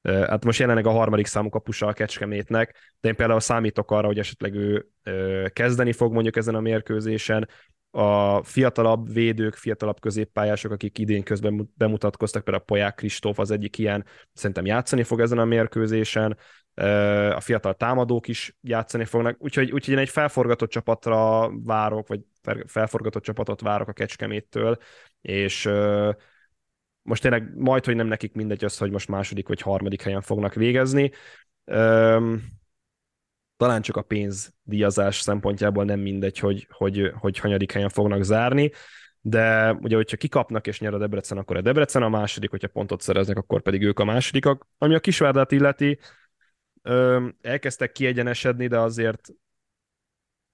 [0.03, 4.19] hát most jelenleg a harmadik számú kapusa a Kecskemétnek, de én például számítok arra, hogy
[4.19, 4.87] esetleg ő
[5.53, 7.49] kezdeni fog mondjuk ezen a mérkőzésen,
[7.95, 13.77] a fiatalabb védők, fiatalabb középpályások, akik idén közben bemutatkoztak, például a Poják Kristóf az egyik
[13.77, 16.37] ilyen, szerintem játszani fog ezen a mérkőzésen,
[17.31, 22.21] a fiatal támadók is játszani fognak, úgyhogy, úgyhogy én egy felforgatott csapatra várok, vagy
[22.65, 24.77] felforgatott csapatot várok a Kecskeméttől,
[25.21, 25.69] és
[27.01, 30.53] most tényleg majd, hogy nem nekik mindegy az, hogy most második vagy harmadik helyen fognak
[30.53, 31.11] végezni
[33.57, 38.71] talán csak a pénzdíjazás szempontjából nem mindegy, hogy, hogy, hogy hanyadik helyen fognak zárni,
[39.21, 43.01] de ugye, hogyha kikapnak és nyer a Debrecen, akkor a Debrecen a második, hogyha pontot
[43.01, 44.67] szereznek, akkor pedig ők a másodikak.
[44.77, 45.99] Ami a Kisvárdát illeti,
[47.41, 49.29] elkezdtek kiegyenesedni, de azért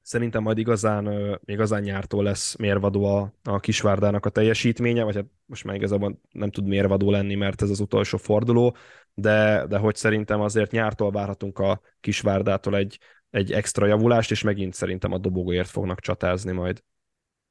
[0.02, 5.64] szerintem majd igazán, igazán nyártól lesz mérvadó a, a Kisvárdának a teljesítménye, vagy hát most
[5.64, 8.76] már igazából nem tud mérvadó lenni, mert ez az utolsó forduló,
[9.14, 14.74] de, de hogy szerintem azért nyártól várhatunk a Kisvárdától egy, egy extra javulást, és megint
[14.74, 16.84] szerintem a dobogóért fognak csatázni majd.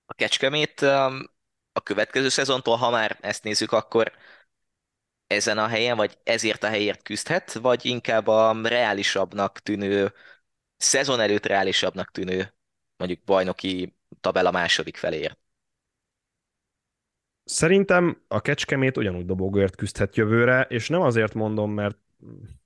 [0.07, 0.81] A Kecskemét
[1.73, 4.13] a következő szezontól, ha már ezt nézzük, akkor
[5.27, 10.13] ezen a helyen, vagy ezért a helyért küzdhet, vagy inkább a reálisabbnak tűnő
[10.81, 12.55] szezon előtt reálisabbnak tűnő
[12.97, 15.39] mondjuk bajnoki tabella második feléért.
[17.45, 21.99] Szerintem a Kecskemét ugyanúgy dobogóért küzdhet jövőre, és nem azért mondom, mert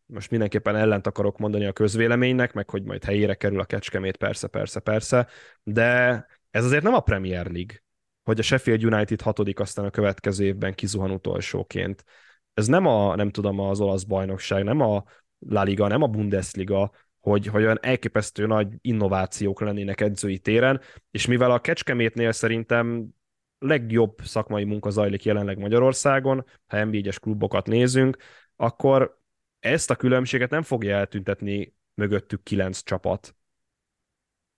[0.07, 4.47] most mindenképpen ellent akarok mondani a közvéleménynek, meg hogy majd helyére kerül a Kecskemét, persze,
[4.47, 5.29] persze, persze,
[5.63, 7.83] de ez azért nem a Premier League,
[8.23, 12.05] hogy a Sheffield United hatodik, aztán a következő évben kizuhan utolsóként.
[12.55, 15.05] Ez nem a, nem tudom, az olasz bajnokság, nem a
[15.39, 16.93] La Liga, nem a Bundesliga,
[17.25, 23.09] hogy, hogy olyan elképesztő nagy innovációk lennének edzői téren, és mivel a Kecskemétnél szerintem
[23.59, 28.17] legjobb szakmai munka zajlik jelenleg Magyarországon, ha NB1-es klubokat nézünk,
[28.57, 29.21] akkor
[29.61, 33.37] ezt a különbséget nem fogja eltüntetni mögöttük kilenc csapat.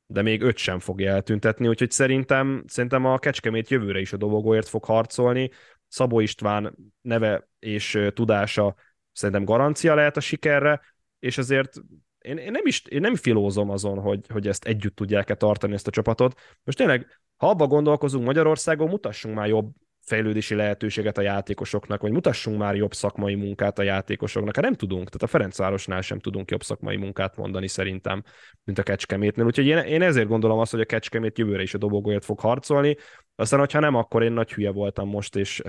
[0.06, 4.68] De még öt sem fogja eltüntetni, úgyhogy szerintem, szerintem a Kecskemét jövőre is a dobogóért
[4.68, 5.50] fog harcolni.
[5.88, 8.74] Szabó István neve és tudása
[9.12, 10.80] szerintem garancia lehet a sikerre,
[11.18, 11.80] és azért
[12.26, 15.86] én, én, nem is én nem filózom azon, hogy, hogy ezt együtt tudják-e tartani ezt
[15.86, 16.40] a csapatot.
[16.64, 17.06] Most tényleg,
[17.36, 19.72] ha abba gondolkozunk Magyarországon, mutassunk már jobb
[20.06, 24.54] fejlődési lehetőséget a játékosoknak, vagy mutassunk már jobb szakmai munkát a játékosoknak.
[24.54, 28.22] Hát nem tudunk, tehát a Ferencvárosnál sem tudunk jobb szakmai munkát mondani szerintem,
[28.64, 29.44] mint a Kecskemétnél.
[29.44, 32.96] Úgyhogy én, én ezért gondolom azt, hogy a Kecskemét jövőre is a dobogóért fog harcolni.
[33.34, 35.62] Aztán, hogyha nem, akkor én nagy hülye voltam most, és,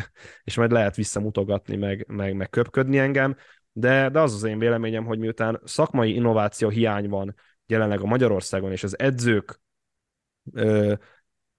[0.43, 3.35] és majd lehet visszamutogatni, meg, meg, meg köpködni engem.
[3.79, 8.71] De, de az az én véleményem, hogy miután szakmai innováció hiány van jelenleg a Magyarországon,
[8.71, 9.61] és az edzők
[10.53, 10.93] ö,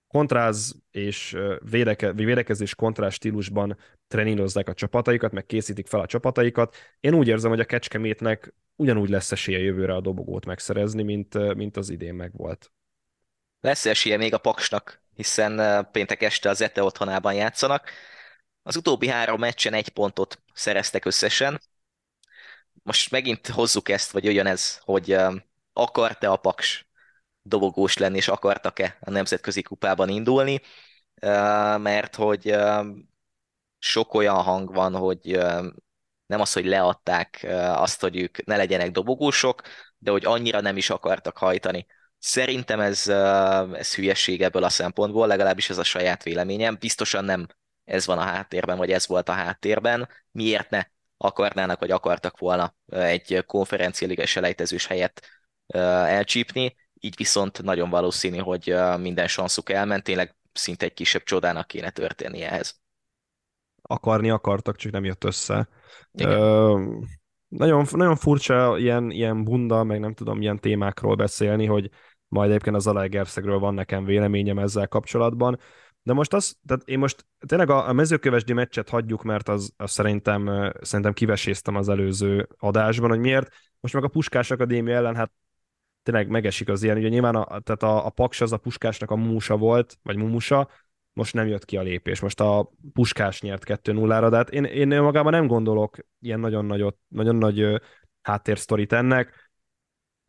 [0.06, 1.36] kontráz és
[1.70, 6.76] védeke, védekezés kontrás stílusban trenírozzák a csapataikat, meg készítik fel a csapataikat.
[7.00, 11.76] Én úgy érzem, hogy a Kecskemétnek ugyanúgy lesz esélye jövőre a dobogót megszerezni, mint, mint
[11.76, 12.72] az idén megvolt.
[13.60, 17.90] Lesz esélye még a Paksnak, hiszen péntek este az Ete otthonában játszanak.
[18.62, 21.60] Az utóbbi három meccsen egy pontot szereztek összesen.
[22.88, 25.16] Most megint hozzuk ezt, vagy olyan ez, hogy
[25.72, 26.88] akart-e a Paks
[27.42, 30.60] dobogós lenni, és akartak-e a nemzetközi kupában indulni,
[31.76, 32.56] mert hogy
[33.78, 35.30] sok olyan hang van, hogy
[36.26, 39.62] nem az, hogy leadták azt, hogy ők ne legyenek dobogósok,
[39.98, 41.86] de hogy annyira nem is akartak hajtani.
[42.18, 43.08] Szerintem ez,
[43.72, 46.76] ez hülyesség ebből a szempontból, legalábbis ez a saját véleményem.
[46.80, 47.46] Biztosan nem
[47.84, 50.08] ez van a háttérben, vagy ez volt a háttérben.
[50.30, 50.82] Miért ne
[51.18, 55.26] akarnának, vagy akartak volna egy konferenciáligas elejtezős helyet
[55.66, 61.90] elcsípni, így viszont nagyon valószínű, hogy minden sanszuk elment, tényleg szinte egy kisebb csodának kéne
[61.90, 62.80] történni ehhez.
[63.82, 65.68] Akarni akartak, csak nem jött össze.
[66.12, 66.84] Ö,
[67.48, 71.90] nagyon, nagyon furcsa ilyen, ilyen bunda, meg nem tudom, ilyen témákról beszélni, hogy
[72.28, 75.58] majd egyébként az Zalaegerszegről van nekem véleményem ezzel kapcsolatban.
[76.02, 79.90] De most az, tehát én most tényleg a, a mezőkövesdi meccset hagyjuk, mert az, az
[79.90, 83.54] szerintem, szerintem kiveséztem az előző adásban, hogy miért.
[83.80, 85.32] Most meg a Puskás Akadémia ellen, hát
[86.02, 89.16] tényleg megesik az ilyen, ugye nyilván a, tehát a, a Paks az a Puskásnak a
[89.16, 90.68] mumusa volt, vagy mumusa,
[91.12, 92.20] most nem jött ki a lépés.
[92.20, 96.96] Most a Puskás nyert 2-0-ra, de hát én, én magában nem gondolok ilyen nagyon, nagyot,
[97.08, 97.80] nagyon nagy
[98.22, 99.47] háttérsztorit ennek.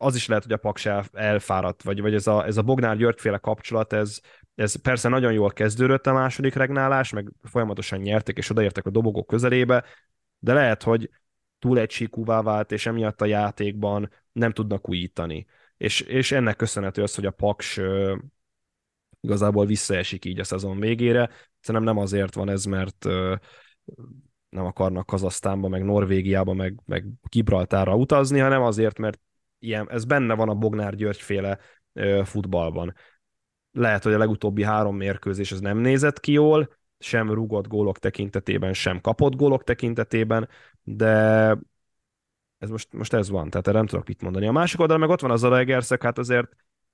[0.02, 3.38] Az is lehet, hogy a Paks elfáradt, vagy, vagy ez a, ez a Bognár Györgyféle
[3.38, 4.20] kapcsolat, ez,
[4.54, 9.26] ez persze nagyon jól kezdődött a második regnálás, meg folyamatosan nyertek, és odaértek a dobogók
[9.26, 9.84] közelébe,
[10.38, 11.10] de lehet, hogy
[11.58, 15.46] túl egysíkúvá vált, és emiatt a játékban nem tudnak újítani
[15.80, 17.80] és, és ennek köszönhető az, hogy a Paks
[19.20, 21.30] igazából visszaesik így a szezon végére.
[21.60, 23.04] Szerintem nem azért van ez, mert
[24.48, 29.20] nem akarnak Kazasztánba, meg Norvégiába, meg, meg Gibraltárra utazni, hanem azért, mert
[29.60, 31.58] ilyen, ez benne van a Bognár György féle
[32.24, 32.94] futballban.
[33.72, 38.72] Lehet, hogy a legutóbbi három mérkőzés ez nem nézett ki jól, sem rúgott gólok tekintetében,
[38.72, 40.48] sem kapott gólok tekintetében,
[40.82, 41.56] de
[42.58, 44.46] ez most, most ez van, tehát erre nem tudok mit mondani.
[44.46, 46.48] A másik oldalon meg ott van az Zalaegerszeg, hát azért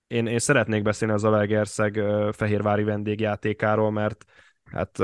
[0.06, 2.02] én, én szeretnék beszélni az Zalaegerszeg
[2.32, 4.24] fehérvári vendégjátékáról, mert
[4.64, 4.98] hát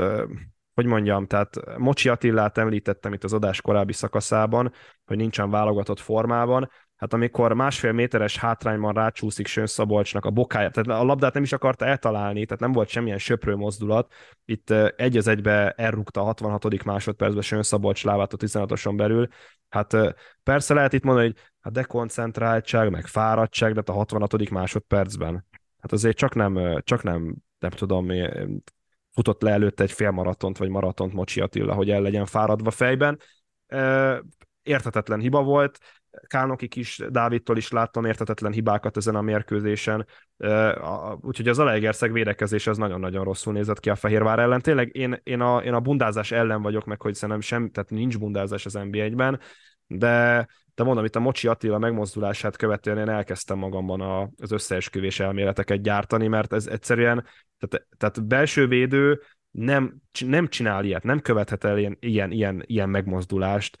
[0.73, 4.71] hogy mondjam, tehát Mocsi Attillát említettem itt az adás korábbi szakaszában,
[5.05, 11.01] hogy nincsen válogatott formában, hát amikor másfél méteres hátrányban rácsúszik Sön Szabolcsnak a bokája, tehát
[11.01, 14.13] a labdát nem is akarta eltalálni, tehát nem volt semmilyen söprő mozdulat,
[14.45, 16.83] itt egy az egybe elrúgta a 66.
[16.83, 19.27] másodpercben Sön Szabolcs lábát a 16-oson belül,
[19.69, 19.97] hát
[20.43, 24.49] persze lehet itt mondani, hogy a dekoncentráltság, meg fáradtság, de a 66.
[24.49, 25.45] másodpercben,
[25.79, 28.11] hát azért csak nem, csak nem, nem tudom,
[29.13, 33.19] futott le előtte egy félmaratont, vagy maratont Mocsi Attila, hogy el legyen fáradva fejben.
[34.61, 35.79] Érthetetlen hiba volt,
[36.27, 40.05] Kálnokik is, Dávidtól is láttam értetetlen hibákat ezen a mérkőzésen,
[41.21, 44.61] úgyhogy az Alegerszeg védekezés az nagyon-nagyon rosszul nézett ki a Fehérvár ellen.
[44.61, 48.17] Tényleg én, én, a, én a bundázás ellen vagyok, meg hogy szerintem sem, tehát nincs
[48.19, 49.39] bundázás az NBA-ben,
[49.87, 55.19] de, de mondom, itt a Mocsi Attila megmozdulását követően én elkezdtem magamban a, az összeesküvés
[55.19, 57.25] elméleteket gyártani, mert ez egyszerűen,
[57.57, 59.95] tehát, tehát belső védő nem,
[60.25, 63.77] nem csinál ilyet, nem követhet el ilyen, ilyen, ilyen megmozdulást,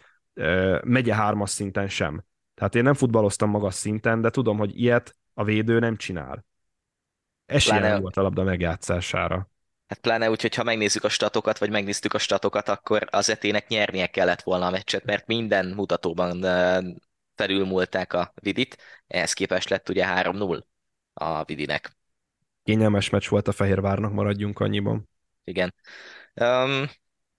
[0.83, 2.23] megye hármas szinten sem.
[2.55, 6.45] Tehát én nem futballoztam magas szinten, de tudom, hogy ilyet a védő nem csinál.
[7.45, 9.49] Esélye pláne, volt a labda megjátszására.
[9.87, 13.67] Hát pláne úgy, hogy ha megnézzük a statokat, vagy megnéztük a statokat, akkor az etének
[13.67, 16.41] nyernie kellett volna a meccset, mert minden mutatóban
[17.35, 18.77] felülmúlták a Vidit,
[19.07, 20.63] ehhez képest lett ugye 3-0
[21.13, 21.97] a Vidinek.
[22.63, 25.09] Kényelmes meccs volt a Fehérvárnak, maradjunk annyiban.
[25.43, 25.73] Igen.
[26.33, 26.89] Um,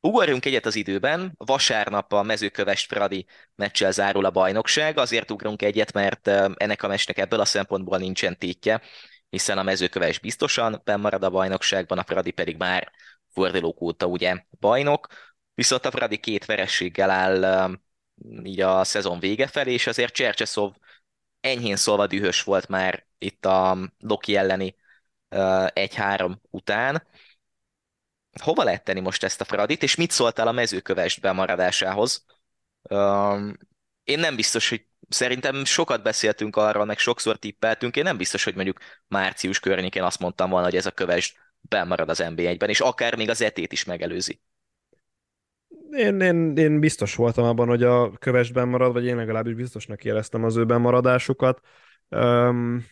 [0.04, 1.34] ugorjunk egyet az időben.
[1.36, 4.98] Vasárnap a mezőköves Fradi meccsel zárul a bajnokság.
[4.98, 8.82] Azért ugrunk egyet, mert ennek a meccsnek ebből a szempontból nincsen tétje,
[9.30, 12.92] hiszen a mezőköves biztosan marad a bajnokságban, a Fradi pedig már
[13.32, 15.06] fordulók óta ugye bajnok.
[15.54, 17.70] Viszont a Fradi két verességgel áll
[18.42, 20.72] így a szezon vége felé, és azért Csercseszov
[21.40, 24.76] enyhén szólva dühös volt már itt a Loki elleni
[25.30, 27.06] 1-3 után.
[28.42, 32.24] Hova lehet tenni most ezt a Fradit, és mit szóltál a mezőkövest bemaradásához?
[34.04, 38.54] Én nem biztos, hogy szerintem sokat beszéltünk arról, meg sokszor tippeltünk, én nem biztos, hogy
[38.54, 38.78] mondjuk
[39.08, 43.30] március környékén azt mondtam volna, hogy ez a kövest bemarad az NB1-ben, és akár még
[43.30, 44.40] az etét is megelőzi.
[45.90, 50.44] Én, én, én biztos voltam abban, hogy a kövesben marad, vagy én legalábbis biztosnak éreztem
[50.44, 51.60] az ő bemaradásukat.
[52.08, 52.86] Um,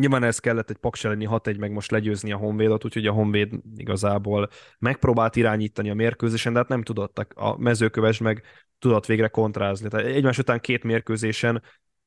[0.00, 3.52] Nyilván ez kellett egy Paks elleni 6-1 meg most legyőzni a Honvédot, úgyhogy a Honvéd
[3.76, 4.48] igazából
[4.78, 7.32] megpróbált irányítani a mérkőzésen, de hát nem tudottak.
[7.36, 8.42] A mezőköves meg
[8.78, 9.88] tudott végre kontrázni.
[9.88, 11.62] Tehát egymás után két mérkőzésen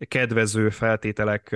[0.08, 1.56] kedvező feltételek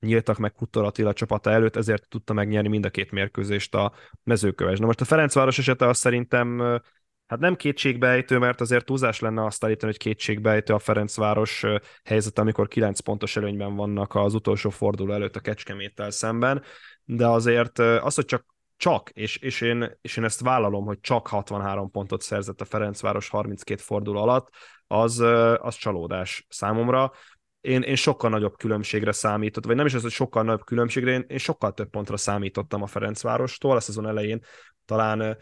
[0.00, 4.78] nyíltak meg Kuttor Attila csapata előtt, ezért tudta megnyerni mind a két mérkőzést a mezőköves.
[4.78, 6.80] Na most a Ferencváros esete az szerintem
[7.26, 11.64] hát nem kétségbejtő, mert azért túlzás lenne azt állítani, hogy kétségbejtő a Ferencváros
[12.04, 16.62] helyzet, amikor 9 pontos előnyben vannak az utolsó forduló előtt a Kecskeméttel szemben,
[17.04, 21.26] de azért az, hogy csak csak, és, és, én, és én ezt vállalom, hogy csak
[21.26, 24.48] 63 pontot szerzett a Ferencváros 32 forduló alatt,
[24.86, 25.18] az,
[25.58, 27.12] az csalódás számomra.
[27.60, 31.24] Én, én sokkal nagyobb különbségre számított, vagy nem is az, hogy sokkal nagyobb különbségre, én,
[31.28, 34.40] én sokkal több pontra számítottam a Ferencvárostól, a szezon elején
[34.84, 35.36] talán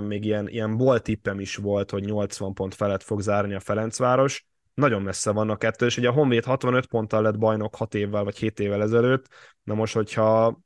[0.00, 4.46] még ilyen, ilyen bol tippem is volt, hogy 80 pont felett fog zárni a Ferencváros.
[4.74, 8.36] Nagyon messze vannak ettől, és ugye a Honvéd 65 ponttal lett bajnok 6 évvel vagy
[8.36, 9.26] 7 évvel ezelőtt.
[9.62, 10.60] Na most, hogyha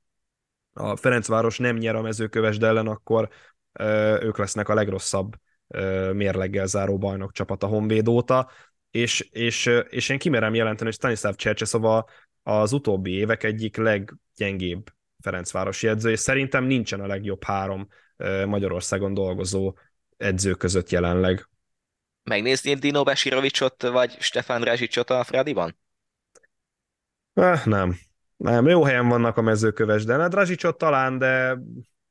[0.73, 3.29] a Ferencváros nem nyer a mezőkövesd ellen, akkor
[4.21, 5.35] ők lesznek a legrosszabb
[6.13, 8.51] mérleggel záró bajnok csapat a Honvéd óta,
[8.91, 12.09] és, és, és én kimerem jelenteni, hogy Stanislav Csercseszova
[12.43, 17.89] az utóbbi évek egyik leggyengébb Ferencvárosi edző, és szerintem nincsen a legjobb három
[18.47, 19.75] Magyarországon dolgozó
[20.17, 21.49] edző között jelenleg.
[22.23, 25.77] Megnézni Dino Besirovicsot vagy Stefan Rezsicsot a Fradiban?
[27.33, 27.97] Eh, nem.
[28.37, 31.59] Nem, jó helyen vannak a mezőköves, de Drazsicsot talán, de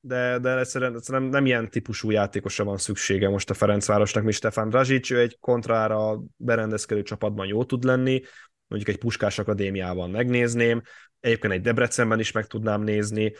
[0.04, 4.70] de, de egyszerűen, egyszerűen nem ilyen típusú játékosra van szüksége most a Ferencvárosnak, mi Stefan
[4.70, 8.22] Drazsics, ő egy kontrára berendezkedő csapatban jó tud lenni,
[8.68, 10.82] mondjuk egy Puskás Akadémiában megnézném,
[11.22, 13.34] egyébként egy Debrecenben is meg tudnám nézni,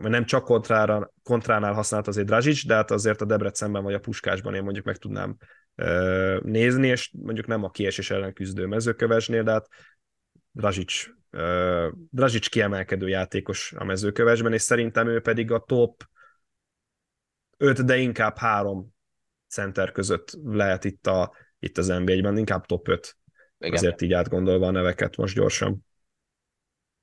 [0.00, 4.54] nem csak kontrára, kontránál használt azért Drazsics, de hát azért a Debrecenben vagy a Puskásban
[4.54, 5.36] én mondjuk meg tudnám
[6.40, 9.68] nézni, és mondjuk nem a kiesés ellen küzdő mezőkövesnél, de hát
[10.52, 11.10] Drazsics,
[12.10, 16.02] Drazsics kiemelkedő játékos a mezőkövesben, és szerintem ő pedig a top
[17.56, 18.94] 5, de inkább 3
[19.48, 23.16] center között lehet itt, a, itt az NBA-ben, inkább top 5.
[23.58, 23.74] Igen.
[23.74, 25.84] Azért így átgondolva a neveket most gyorsan.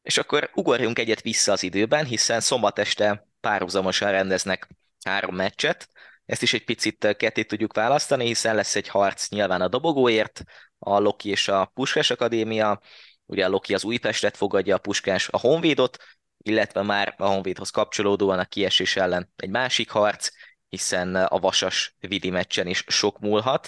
[0.01, 4.67] És akkor ugorjunk egyet vissza az időben, hiszen szombat este párhuzamosan rendeznek
[5.03, 5.89] három meccset.
[6.25, 10.43] Ezt is egy picit ketté tudjuk választani, hiszen lesz egy harc nyilván a dobogóért,
[10.79, 12.81] a Loki és a Puskás Akadémia,
[13.25, 15.97] ugye a Loki az Újpestet fogadja, a Puskás a Honvédot,
[16.37, 20.29] illetve már a Honvédhoz kapcsolódóan a kiesés ellen egy másik harc,
[20.69, 23.67] hiszen a Vasas vidi meccsen is sok múlhat.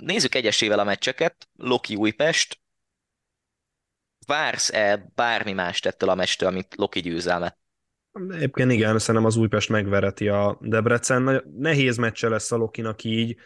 [0.00, 1.48] Nézzük egyesével a meccseket.
[1.56, 2.58] Loki Újpest,
[4.26, 7.58] vársz-e bármi más ettől a mestől, mint Loki győzelme?
[8.30, 11.44] Egyébként igen, szerintem az Újpest megvereti a Debrecen.
[11.58, 13.36] Nehéz meccse lesz a Lokinak így,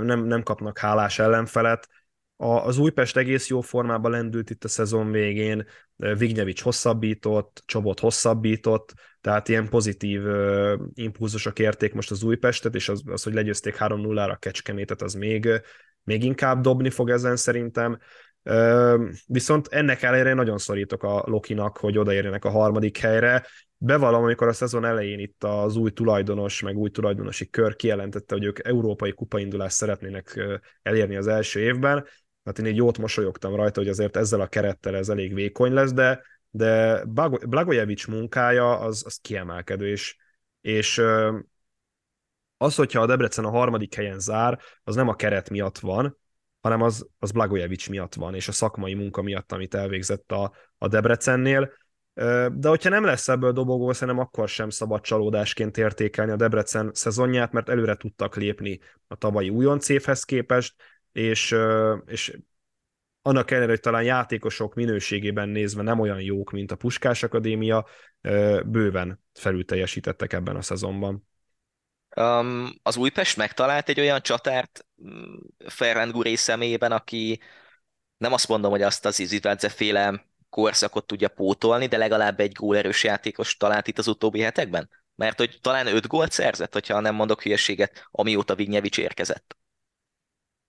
[0.00, 1.88] nem, nem kapnak hálás ellenfelet.
[2.36, 5.66] Az Újpest egész jó formában lendült itt a szezon végén,
[5.96, 10.22] Vignyevics hosszabbított, Csobot hosszabbított, tehát ilyen pozitív
[10.94, 15.48] impulzusok érték most az Újpestet, és az, az hogy legyőzték 3-0-ra a Kecskemétet, az még,
[16.02, 17.98] még inkább dobni fog ezen szerintem.
[19.26, 23.46] Viszont ennek ellenére nagyon szorítok a Lokinak, hogy odaérjenek a harmadik helyre.
[23.76, 28.44] Bevallom, amikor a szezon elején itt az új tulajdonos, meg új tulajdonosi kör kijelentette, hogy
[28.44, 30.40] ők európai kupaindulást szeretnének
[30.82, 32.06] elérni az első évben,
[32.44, 35.92] hát én így jót mosolyogtam rajta, hogy azért ezzel a kerettel ez elég vékony lesz,
[35.92, 37.04] de, de
[37.48, 40.16] Blagojevic munkája az, az kiemelkedő, és,
[40.60, 41.02] és
[42.56, 46.19] az, hogyha a Debrecen a harmadik helyen zár, az nem a keret miatt van,
[46.60, 50.88] hanem az, az Blagojevic miatt van, és a szakmai munka miatt, amit elvégzett a, a
[50.88, 51.72] Debrecennél.
[52.52, 57.52] De hogyha nem lesz ebből dobogó, szerintem akkor sem szabad csalódásként értékelni a Debrecen szezonját,
[57.52, 60.74] mert előre tudtak lépni a tavalyi újonc évhez képest,
[61.12, 61.56] és,
[62.06, 62.38] és
[63.22, 67.86] annak ellenére, hogy talán játékosok minőségében nézve nem olyan jók, mint a Puskás Akadémia,
[68.66, 71.28] bőven felülteljesítettek ebben a szezonban.
[72.16, 75.34] Um, az Újpest megtalált egy olyan csatárt mm,
[75.66, 77.40] Ferrand Guré személyében, aki
[78.16, 83.04] nem azt mondom, hogy azt az Izidvádze féle korszakot tudja pótolni, de legalább egy gólerős
[83.04, 84.90] játékos talált itt az utóbbi hetekben?
[85.14, 89.56] Mert hogy talán öt gólt szerzett, hogyha nem mondok hülyeséget, amióta Vignyevics érkezett.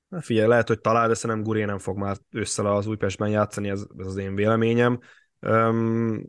[0.08, 3.70] Na figyelj, lehet, hogy talál, de szerintem Guré nem fog már ősszel az Újpestben játszani,
[3.70, 5.00] ez, ez az én véleményem.
[5.40, 6.24] Um,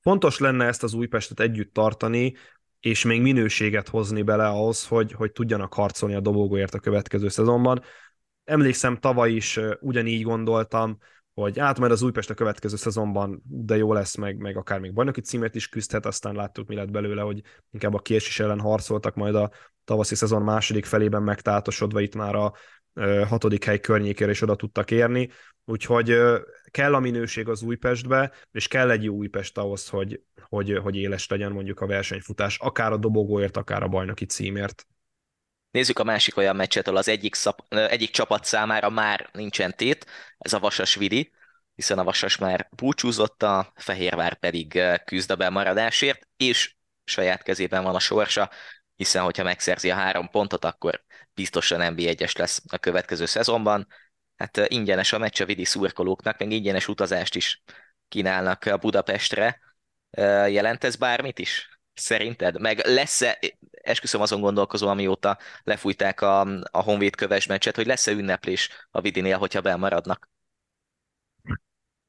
[0.00, 2.34] fontos lenne ezt az Újpestet együtt tartani,
[2.80, 7.82] és még minőséget hozni bele ahhoz, hogy, hogy tudjanak harcolni a dobogóért a következő szezonban.
[8.44, 10.98] Emlékszem, tavaly is ugyanígy gondoltam,
[11.34, 14.92] hogy át majd az Újpest a következő szezonban, de jó lesz, meg, meg akár még
[14.92, 19.14] bajnoki címet is küzdhet, aztán láttuk, mi lett belőle, hogy inkább a késés ellen harcoltak,
[19.14, 19.50] majd a
[19.84, 22.52] tavaszi szezon második felében megtátosodva itt már a
[23.28, 25.30] hatodik hely környékére is oda tudtak érni,
[25.64, 26.16] úgyhogy
[26.70, 31.28] kell a minőség az Újpestbe, és kell egy jó Újpest ahhoz, hogy, hogy, hogy éles
[31.28, 34.86] legyen mondjuk a versenyfutás, akár a dobogóért, akár a bajnoki címért.
[35.70, 40.06] Nézzük a másik olyan meccset, ahol az egyik, szap, egyik csapat számára már nincsen tét,
[40.38, 41.32] ez a Vasas Vidi,
[41.74, 46.74] hiszen a Vasas már búcsúzott, a Fehérvár pedig küzd a bemaradásért, és
[47.04, 48.50] saját kezében van a sorsa,
[48.96, 53.86] hiszen hogyha megszerzi a három pontot, akkor biztosan NB1-es lesz a következő szezonban.
[54.36, 57.62] Hát ingyenes a meccs a Vidi szurkolóknak, meg ingyenes utazást is
[58.08, 59.60] kínálnak a Budapestre.
[60.48, 61.68] Jelent ez bármit is?
[61.94, 62.60] Szerinted?
[62.60, 63.38] Meg lesz-e,
[63.70, 69.38] esküszöm azon gondolkozó, amióta lefújták a, a Honvéd köves meccset, hogy lesz-e ünneplés a Vidinél,
[69.38, 70.28] hogyha belmaradnak?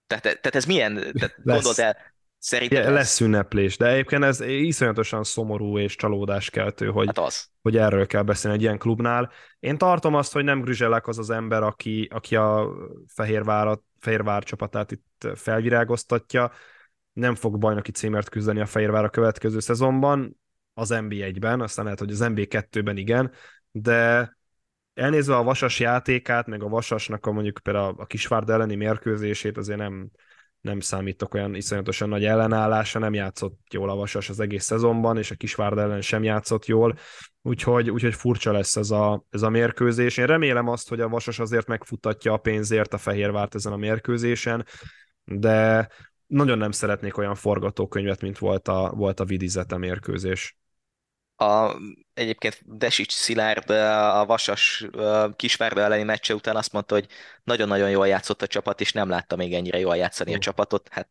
[0.08, 1.98] Tehát, tehát ez milyen, tehát gondold el,
[2.44, 7.48] Szerintem ja, lesz ünneplés, de egyébként ez iszonyatosan szomorú és csalódáskeltő, hogy, hát az.
[7.62, 9.32] hogy erről kell beszélni egy ilyen klubnál.
[9.60, 12.70] Én tartom azt, hogy nem Grüzselek az az ember, aki, aki a
[13.08, 16.52] Fehérvár, Fehérvár csapatát itt felvirágoztatja,
[17.14, 20.40] nem fog bajnoki címért küzdeni a Fehérvár a következő szezonban,
[20.74, 23.32] az NB1-ben, aztán lehet, hogy az NB2-ben igen,
[23.72, 24.32] de
[24.94, 29.80] elnézve a Vasas játékát, meg a Vasasnak a mondjuk például a Kisvárd elleni mérkőzését azért
[29.80, 30.12] nem,
[30.62, 35.32] nem számítok olyan iszonyatosan nagy ellenállása, nem játszott jól a Vasas az egész szezonban, és
[35.32, 36.98] a Kisvárd ellen sem játszott jól,
[37.42, 40.18] úgyhogy, úgyhogy furcsa lesz ez a, ez a mérkőzés.
[40.18, 44.66] Én remélem azt, hogy a Vasas azért megfutatja a pénzért a Fehérvárt ezen a mérkőzésen,
[45.24, 45.90] de
[46.28, 50.58] nagyon nem szeretnék olyan forgatókönyvet, mint volt a, volt a Vidizete mérkőzés.
[51.42, 51.80] A,
[52.14, 54.86] egyébként Desics Szilárd a Vasas
[55.36, 57.08] Kisvárda elleni meccse után azt mondta, hogy
[57.44, 60.88] nagyon-nagyon jól játszott a csapat, és nem látta még ennyire jól játszani a csapatot.
[60.92, 61.10] Hát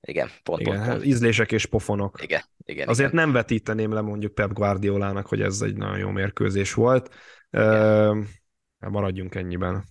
[0.00, 0.98] igen, pont, igen, pont, pont.
[0.98, 2.22] Hát ízlések és pofonok.
[2.22, 2.88] Igen, igen.
[2.88, 3.24] Azért igen.
[3.24, 7.14] nem vetíteném le mondjuk Pep Guardiolának, hogy ez egy nagyon jó mérkőzés volt.
[7.50, 8.18] Igen.
[8.80, 9.84] Uh, maradjunk ennyiben.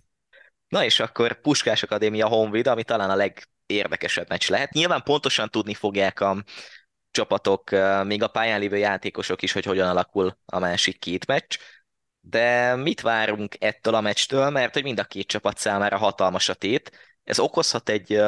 [0.68, 4.72] Na és akkor Puskás Akadémia Honvéd, ami talán a legérdekesebb meccs lehet.
[4.72, 6.44] Nyilván pontosan tudni fogják a
[7.16, 7.70] csapatok,
[8.04, 11.58] még a pályán lévő játékosok is, hogy hogyan alakul a másik két meccs.
[12.20, 16.54] De mit várunk ettől a meccstől, mert hogy mind a két csapat számára hatalmas a
[16.54, 16.92] tét.
[17.24, 18.22] Ez okozhat egy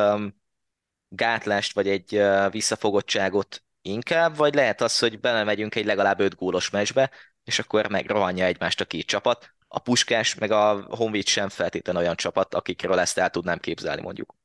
[1.09, 2.21] gátlást, vagy egy
[2.51, 7.11] visszafogottságot inkább, vagy lehet az, hogy belemegyünk egy legalább öt gólos meccsbe,
[7.43, 9.53] és akkor megrohanja egymást a két csapat.
[9.67, 14.36] A Puskás meg a Honvéd sem feltétlenül olyan csapat, akikről ezt el tudnám képzelni mondjuk.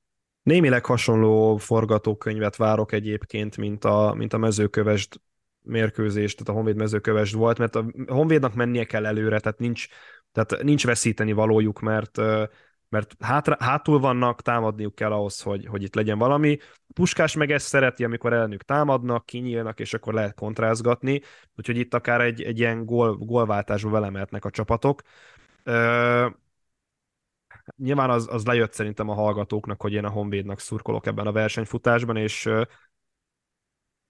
[0.42, 5.20] Némileg hasonló forgatókönyvet várok egyébként, mint a, mint a mezőkövesd
[5.62, 9.86] mérkőzés, tehát a Honvéd mezőkövesd volt, mert a Honvédnak mennie kell előre, tehát nincs,
[10.32, 12.16] tehát nincs veszíteni valójuk, mert,
[12.88, 16.58] mert hátra, hátul vannak, támadniuk kell ahhoz, hogy, hogy itt legyen valami.
[16.94, 21.20] Puskás meg ezt szereti, amikor ellenük támadnak, kinyílnak, és akkor lehet kontrázgatni,
[21.56, 25.02] úgyhogy itt akár egy, egy ilyen gól, gólváltásba velemeltnek a csapatok
[27.76, 32.16] nyilván az, az lejött szerintem a hallgatóknak, hogy én a Honvédnak szurkolok ebben a versenyfutásban,
[32.16, 32.48] és,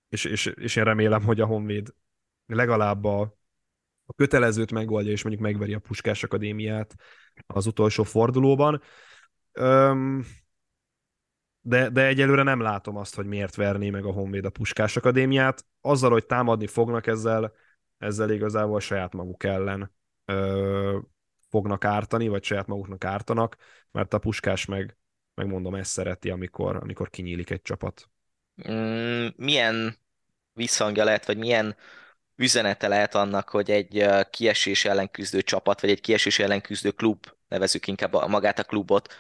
[0.08, 1.94] és, és, és én remélem, hogy a Honvéd
[2.46, 3.20] legalább a,
[4.04, 6.94] a kötelezőt megoldja, és mondjuk megveri a Puskás Akadémiát
[7.46, 8.82] az utolsó fordulóban.
[9.52, 10.24] Öm,
[11.60, 15.66] de, de egyelőre nem látom azt, hogy miért verné meg a Honvéd a Puskás Akadémiát.
[15.80, 17.52] Azzal, hogy támadni fognak ezzel,
[17.98, 19.92] ezzel igazából saját maguk ellen
[20.24, 20.98] ö,
[21.52, 23.56] fognak ártani, vagy saját maguknak ártanak,
[23.90, 24.96] mert a puskás meg,
[25.34, 28.10] megmondom, ezt szereti, amikor, amikor kinyílik egy csapat.
[28.70, 29.96] Mm, milyen
[30.52, 31.76] visszhangja lehet, vagy milyen
[32.36, 37.26] üzenete lehet annak, hogy egy kiesés ellen küzdő csapat, vagy egy kiesés ellen küzdő klub,
[37.48, 39.14] nevezük inkább magát a klubot,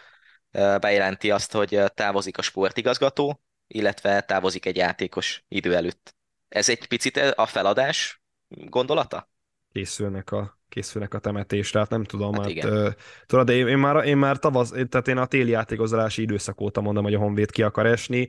[0.52, 6.14] bejelenti azt, hogy távozik a sportigazgató, illetve távozik egy játékos idő előtt.
[6.48, 9.30] Ez egy picit a feladás gondolata?
[9.72, 12.88] Készülnek a készülnek a temetésre, hát nem tudom, Hát hát, ö,
[13.26, 16.80] tudod, de én, én, már, én már tavasz, tehát én a téli játékozási időszak óta
[16.80, 18.28] mondom, hogy a Honvéd ki akar esni,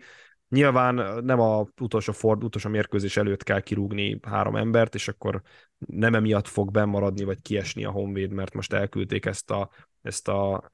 [0.54, 5.42] Nyilván nem a utolsó, ford, utolsó mérkőzés előtt kell kirúgni három embert, és akkor
[5.78, 9.70] nem emiatt fog bemaradni, vagy kiesni a Honvéd, mert most elküldték ezt a,
[10.02, 10.70] ezt a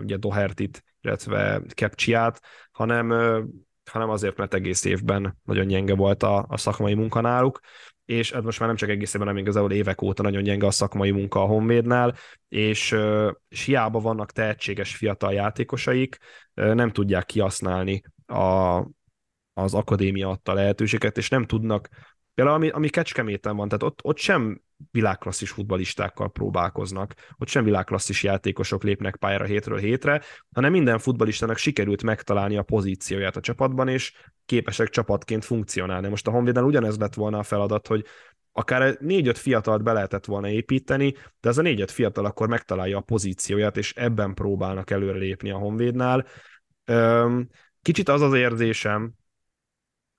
[0.00, 2.40] ugye Dohertit, illetve Kepcsiát,
[2.70, 3.10] hanem,
[3.90, 7.60] hanem azért, mert egész évben nagyon gyenge volt a, a szakmai munka náluk,
[8.10, 10.70] és ez most már nem csak egész évben, hanem igazából évek óta nagyon gyenge a
[10.70, 12.14] szakmai munka a Honvédnál,
[12.48, 12.96] és,
[13.48, 16.16] és hiába vannak tehetséges fiatal játékosaik,
[16.54, 18.78] nem tudják kihasználni a,
[19.52, 21.88] az akadémia adta lehetőséget, és nem tudnak,
[22.34, 24.60] például ami, ami Kecskeméten van, tehát ott, ott sem
[24.90, 30.22] világklasszis futbalistákkal próbálkoznak, ott sem világklasszis játékosok lépnek pályára hétről hétre,
[30.54, 34.12] hanem minden futbalistának sikerült megtalálni a pozícióját a csapatban, és
[34.46, 36.08] képesek csapatként funkcionálni.
[36.08, 38.04] Most a Honvédnál ugyanez lett volna a feladat, hogy
[38.52, 43.00] akár négy-öt fiatalt be lehetett volna építeni, de ez a négy-öt fiatal akkor megtalálja a
[43.00, 46.26] pozícióját, és ebben próbálnak előre lépni a Honvédnál.
[47.82, 49.12] Kicsit az az érzésem,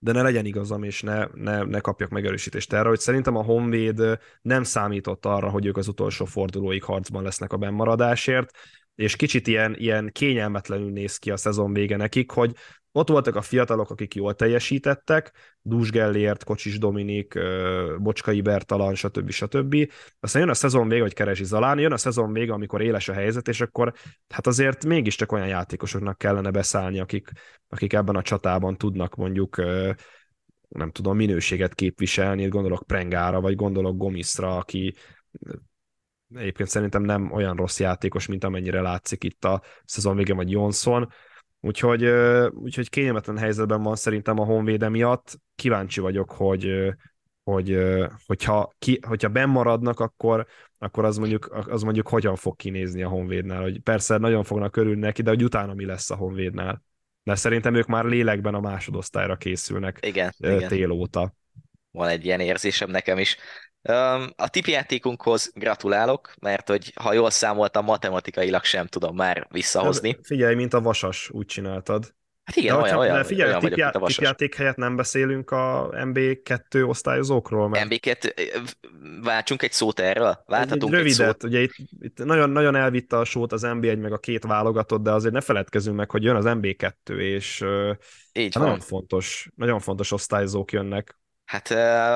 [0.03, 4.19] de ne legyen igazam, és ne, ne, ne kapjak megerősítést erre, hogy szerintem a Honvéd
[4.41, 8.51] nem számított arra, hogy ők az utolsó fordulóig harcban lesznek a bennmaradásért,
[8.95, 12.55] és kicsit ilyen, ilyen kényelmetlenül néz ki a szezon vége nekik, hogy
[12.91, 15.31] ott voltak a fiatalok, akik jól teljesítettek,
[15.61, 17.39] Dús Gellért, Kocsis Dominik,
[17.97, 19.29] Bocskai Bertalan, stb.
[19.29, 19.91] stb.
[20.19, 23.13] Aztán jön a szezon vége, hogy Keresi Zalán, jön a szezon vége, amikor éles a
[23.13, 23.93] helyzet, és akkor
[24.29, 27.29] hát azért mégiscsak olyan játékosoknak kellene beszállni, akik,
[27.69, 29.55] akik ebben a csatában tudnak mondjuk
[30.67, 34.95] nem tudom, minőséget képviselni, gondolok Prengára, vagy gondolok Gomiszra, aki
[36.35, 41.09] egyébként szerintem nem olyan rossz játékos, mint amennyire látszik itt a szezon vége, vagy Jonson,
[41.63, 42.05] Úgyhogy,
[42.53, 45.39] úgyhogy kényelmetlen helyzetben van szerintem a Honvéd miatt.
[45.55, 46.93] Kíváncsi vagyok, hogy,
[47.43, 47.77] hogy
[48.25, 50.47] hogyha, ki, hogyha benn maradnak, akkor,
[50.77, 53.61] akkor az, mondjuk, az mondjuk hogyan fog kinézni a Honvédnál.
[53.61, 56.83] Hogy persze nagyon fognak örülni neki, de hogy utána mi lesz a Honvédnál.
[57.23, 60.91] De szerintem ők már lélekben a másodosztályra készülnek igen, tél igen.
[60.91, 61.33] óta.
[61.91, 63.37] Van egy ilyen érzésem nekem is.
[64.35, 70.17] A tipjátékunkhoz gratulálok, mert hogy ha jól számoltam, matematikailag sem tudom már visszahozni.
[70.23, 72.13] Figyelj, mint a vasas, úgy csináltad.
[72.43, 75.89] Hát igen, de olyan, olyan, de figyelj, olyan tipjá, vagyok, tipjáték helyett nem beszélünk a
[75.91, 77.69] MB2 osztályozókról?
[77.69, 77.87] Mert...
[77.89, 78.49] MB2,
[79.23, 80.43] váltsunk egy szót erről?
[80.45, 81.43] Válthatunk egy rövidet, egy szót?
[81.43, 85.11] ugye itt, itt nagyon, nagyon elvitte a sót az MB1 meg a két válogatott, de
[85.11, 87.65] azért ne feledkezzünk meg, hogy jön az MB2, és
[88.33, 91.19] Így hát nagyon fontos, nagyon fontos osztályozók jönnek.
[91.51, 91.71] Hát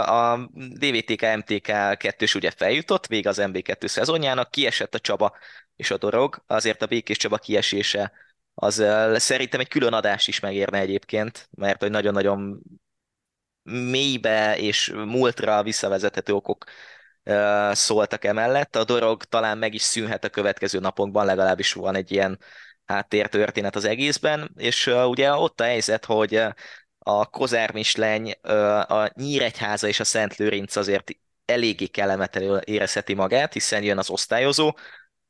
[0.07, 5.37] a DVTK MTK 2 ugye feljutott, vég az MB2 szezonjának, kiesett a Csaba
[5.75, 8.11] és a Dorog, azért a Békés Csaba kiesése
[8.53, 8.73] az
[9.15, 12.61] szerintem egy külön adás is megérne egyébként, mert hogy nagyon-nagyon
[13.63, 16.63] mélybe és múltra visszavezethető okok
[17.71, 18.75] szóltak emellett.
[18.75, 22.39] A Dorog talán meg is szűnhet a következő napokban, legalábbis van egy ilyen
[22.85, 26.43] háttértörténet az egészben, és ugye ott a helyzet, hogy
[27.07, 28.31] a Kozár Misleny,
[28.87, 31.11] a Nyíregyháza és a Szent Lőrinc azért
[31.45, 34.75] eléggé kellemetlenül érezheti magát, hiszen jön az osztályozó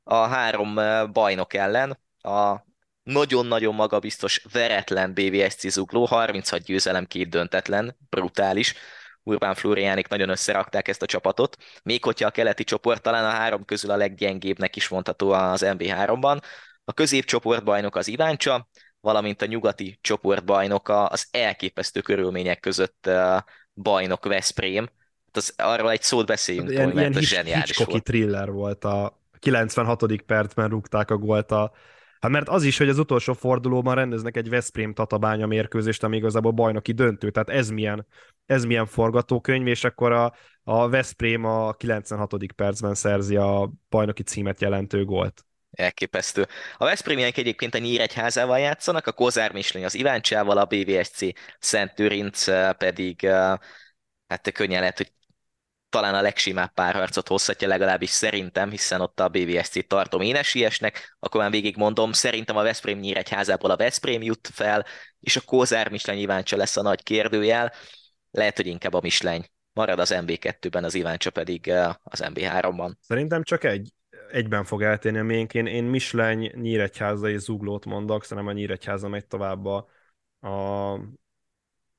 [0.03, 0.75] a három
[1.11, 2.65] bajnok ellen, a
[3.03, 8.73] nagyon-nagyon magabiztos, veretlen BVSC zugló, 36 győzelem, két döntetlen, brutális.
[9.23, 13.65] Urbán Flóriánik nagyon összerakták ezt a csapatot, még hogyha a keleti csoport talán a három
[13.65, 16.41] közül a leggyengébbnek is mondható az MB3-ban.
[16.83, 18.67] A középcsoportbajnok az Iváncsa,
[19.05, 23.09] valamint a nyugati csoportbajnoka az elképesztő körülmények között
[23.73, 24.83] bajnok Veszprém.
[25.25, 28.03] Hát az, arról egy szót beszéljünk, ilyen, Tomi, mert ilyen ez zseniális volt.
[28.03, 30.21] thriller volt a 96.
[30.25, 31.71] percben rúgták a gólt a
[32.19, 36.51] Hát mert az is, hogy az utolsó fordulóban rendeznek egy Veszprém tatabánya mérkőzést, ami igazából
[36.51, 38.07] bajnoki döntő, tehát ez milyen,
[38.45, 40.33] ez milyen forgatókönyv, és akkor a,
[40.63, 42.33] a Veszprém a 96.
[42.55, 45.45] percben szerzi a bajnoki címet jelentő gólt
[45.75, 46.47] elképesztő.
[46.77, 51.19] A Veszprémiek egyébként a Nyíregyházával játszanak, a Kozár Mislény az Iváncsával, a BVSC
[51.59, 53.53] Szent Tőrinc eh, pedig eh,
[54.27, 55.11] hát könnyen lehet, hogy
[55.89, 61.41] talán a legsimább párharcot hozhatja legalábbis szerintem, hiszen ott a BVSC tartom én esélyesnek, akkor
[61.41, 64.85] már végig mondom, szerintem a Veszprém Nyíregyházából a Veszprém jut fel,
[65.19, 67.73] és a Kózár Misleny Iváncsa lesz a nagy kérdőjel,
[68.31, 69.45] lehet, hogy inkább a Misleny.
[69.73, 72.91] Marad az MB2-ben, az Iváncsa pedig eh, az MB3-ban.
[72.99, 73.89] Szerintem csak egy
[74.31, 75.53] egyben fog eltérni a miénk.
[75.53, 79.87] Én, én Misleny, Nyíregyháza és Zuglót mondok, szerintem a Nyíregyháza megy tovább a,
[80.39, 80.91] a,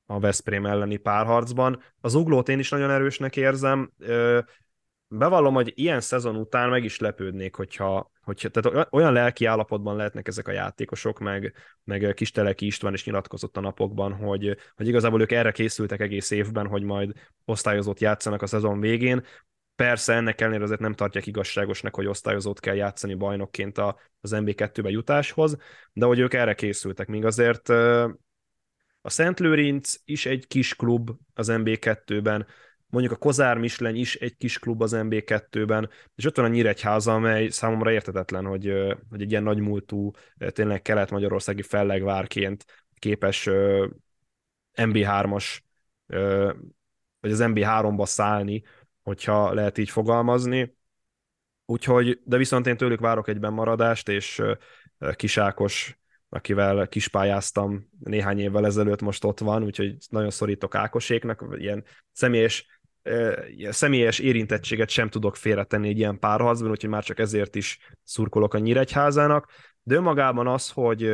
[0.05, 1.81] a Veszprém elleni párharcban.
[2.01, 3.91] Az Zuglót én is nagyon erősnek érzem.
[5.09, 10.27] Bevallom, hogy ilyen szezon után meg is lepődnék, hogyha, hogyha tehát olyan lelki állapotban lehetnek
[10.27, 11.53] ezek a játékosok, meg,
[11.83, 16.67] meg Kisteleki István is nyilatkozott a napokban, hogy, hogy igazából ők erre készültek egész évben,
[16.67, 17.13] hogy majd
[17.45, 19.23] osztályozott játszanak a szezon végén,
[19.77, 25.57] Persze ennek ellenére azért nem tartják igazságosnak, hogy osztályozót kell játszani bajnokként az NB2-be jutáshoz,
[25.93, 27.69] de hogy ők erre készültek, míg azért
[29.01, 32.47] a Szent Lőrinc is egy kis klub az NB2-ben,
[32.87, 37.13] mondjuk a Kozár Misleny is egy kis klub az MB2-ben, és ott van a Nyíregyháza,
[37.13, 38.73] amely számomra értetetlen, hogy,
[39.09, 42.65] hogy egy ilyen nagymúltú, tényleg kelet-magyarországi fellegvárként
[42.95, 43.47] képes
[44.73, 45.59] MB3-as,
[47.19, 48.63] vagy az MB3-ba szállni,
[49.07, 50.75] hogyha lehet így fogalmazni.
[51.65, 54.41] Úgyhogy, de viszont én tőlük várok egyben maradást, és
[55.15, 55.99] Kisákos,
[56.29, 62.65] akivel kispályáztam néhány évvel ezelőtt, most ott van, úgyhogy nagyon szorítok Ákoséknak, ilyen személyes
[63.69, 68.59] személyes érintettséget sem tudok félretenni egy ilyen párharcban, úgyhogy már csak ezért is szurkolok a
[68.59, 69.51] Nyíregyházának,
[69.83, 71.13] de önmagában az, hogy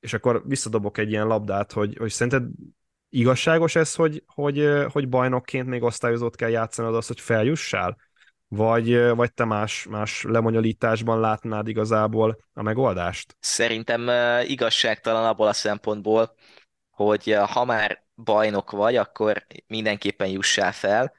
[0.00, 2.48] és akkor visszadobok egy ilyen labdát, hogy, hogy szerinted
[3.18, 7.96] igazságos ez, hogy, hogy, hogy bajnokként még osztályozót kell játszanod az, hogy feljussál?
[8.48, 13.36] Vagy, vagy te más, más lemonyolításban látnád igazából a megoldást?
[13.40, 14.10] Szerintem
[14.46, 16.34] igazságtalan abból a szempontból,
[16.90, 21.12] hogy ha már bajnok vagy, akkor mindenképpen jussál fel,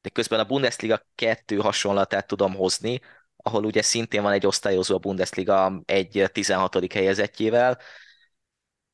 [0.00, 3.00] de közben a Bundesliga kettő hasonlatát tudom hozni,
[3.36, 6.92] ahol ugye szintén van egy osztályozó a Bundesliga egy 16.
[6.92, 7.78] helyezettjével,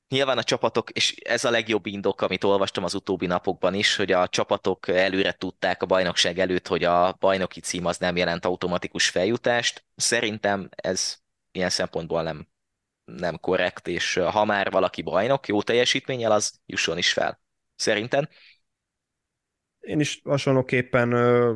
[0.09, 4.13] Nyilván a csapatok, és ez a legjobb indok, amit olvastam az utóbbi napokban is, hogy
[4.13, 9.09] a csapatok előre tudták a bajnokság előtt, hogy a bajnoki cím az nem jelent automatikus
[9.09, 9.85] feljutást.
[9.97, 11.17] Szerintem ez
[11.53, 12.49] ilyen szempontból nem,
[13.05, 17.41] nem korrekt, és ha már valaki bajnok, jó teljesítménnyel, az jusson is fel.
[17.77, 18.29] Szerintem?
[19.81, 21.55] Én is hasonlóképpen ö,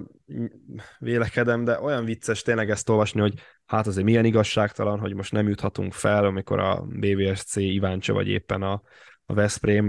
[0.98, 3.34] vélekedem, de olyan vicces tényleg ezt olvasni, hogy
[3.68, 8.62] hát azért milyen igazságtalan, hogy most nem juthatunk fel, amikor a BVSC Iváncsa vagy éppen
[8.62, 8.82] a,
[9.26, 9.86] a Veszprém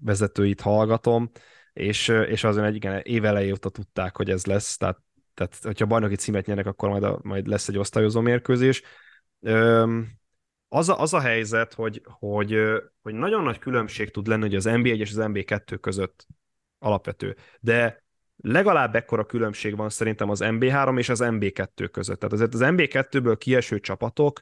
[0.00, 1.30] vezetőit hallgatom,
[1.72, 4.98] és, és azért egy igen, évelejé óta tudták, hogy ez lesz, tehát,
[5.34, 8.82] tehát hogyha bajnoki címet nyernek, akkor majd, a, majd lesz egy osztályozó mérkőzés.
[9.40, 10.00] Ö,
[10.68, 12.56] az a, az a helyzet, hogy, hogy,
[13.02, 16.26] hogy nagyon nagy különbség tud lenni hogy az NBA1 és az NBA2 között
[16.78, 17.36] alapvető.
[17.60, 18.04] De
[18.40, 22.18] legalább ekkora különbség van szerintem az MB3 és az MB2 között.
[22.18, 24.40] Tehát azért az MB2-ből kieső csapatok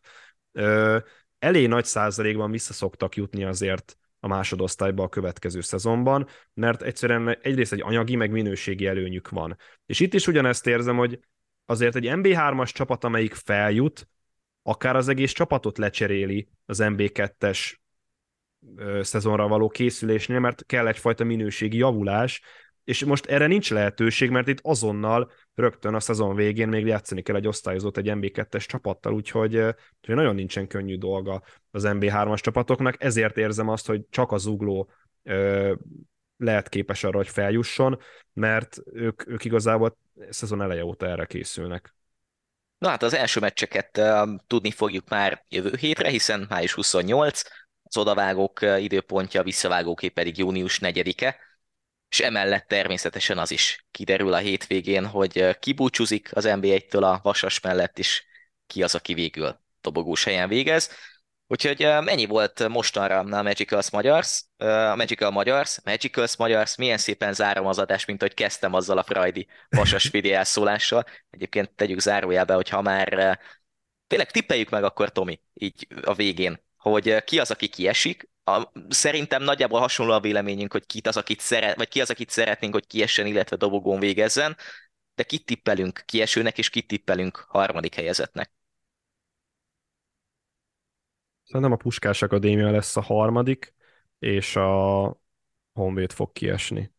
[0.52, 0.98] ö,
[1.38, 7.72] elég nagy százalékban vissza szoktak jutni azért a másodosztályba a következő szezonban, mert egyszerűen egyrészt
[7.72, 9.56] egy anyagi, meg minőségi előnyük van.
[9.86, 11.20] És itt is ugyanezt érzem, hogy
[11.64, 14.08] azért egy MB3-as csapat, amelyik feljut,
[14.62, 17.74] akár az egész csapatot lecseréli az MB2-es
[19.00, 22.40] szezonra való készülésnél, mert kell egyfajta minőségi javulás,
[22.86, 27.36] és most erre nincs lehetőség, mert itt azonnal rögtön a szezon végén még játszani kell
[27.36, 33.36] egy osztályozót egy MB2-es csapattal, úgyhogy, úgyhogy nagyon nincsen könnyű dolga az MB3-as csapatoknak, ezért
[33.36, 34.90] érzem azt, hogy csak az ugló
[35.22, 35.74] ö,
[36.36, 37.98] lehet képes arra, hogy feljusson,
[38.32, 39.96] mert ők, ők igazából
[40.28, 41.94] szezon eleje óta erre készülnek.
[42.78, 47.42] Na hát az első meccseket uh, tudni fogjuk már jövő hétre, hiszen május 28,
[47.82, 51.45] az odavágók időpontja, a visszavágóké pedig június 4-e,
[52.08, 57.60] és emellett természetesen az is kiderül a hétvégén, hogy ki búcsúzik az NBA-től a Vasas
[57.60, 58.24] mellett, és
[58.66, 60.90] ki az, aki végül dobogós helyen végez.
[61.48, 67.66] Úgyhogy ennyi volt mostanra a Magicals Magyars, a Magical Magyars, Magicals Magyars, milyen szépen zárom
[67.66, 70.10] az adást, mint hogy kezdtem azzal a Frajdi Vasas
[70.42, 71.04] szólással.
[71.30, 73.38] Egyébként tegyük zárójelbe, hogy ha már
[74.06, 78.28] tényleg tippeljük meg akkor, Tomi, így a végén, hogy ki az, aki kiesik.
[78.48, 82.30] A, szerintem nagyjából hasonló a véleményünk, hogy ki az, akit szeret, vagy ki az, akit
[82.30, 84.56] szeretnénk, hogy kiessen, illetve dobogón végezzen,
[85.14, 88.50] de kit tippelünk kiesőnek, és kit tippelünk harmadik helyezetnek.
[91.44, 93.74] Szerintem a Puskás Akadémia lesz a harmadik,
[94.18, 95.20] és a
[95.72, 96.92] Honvéd fog kiesni.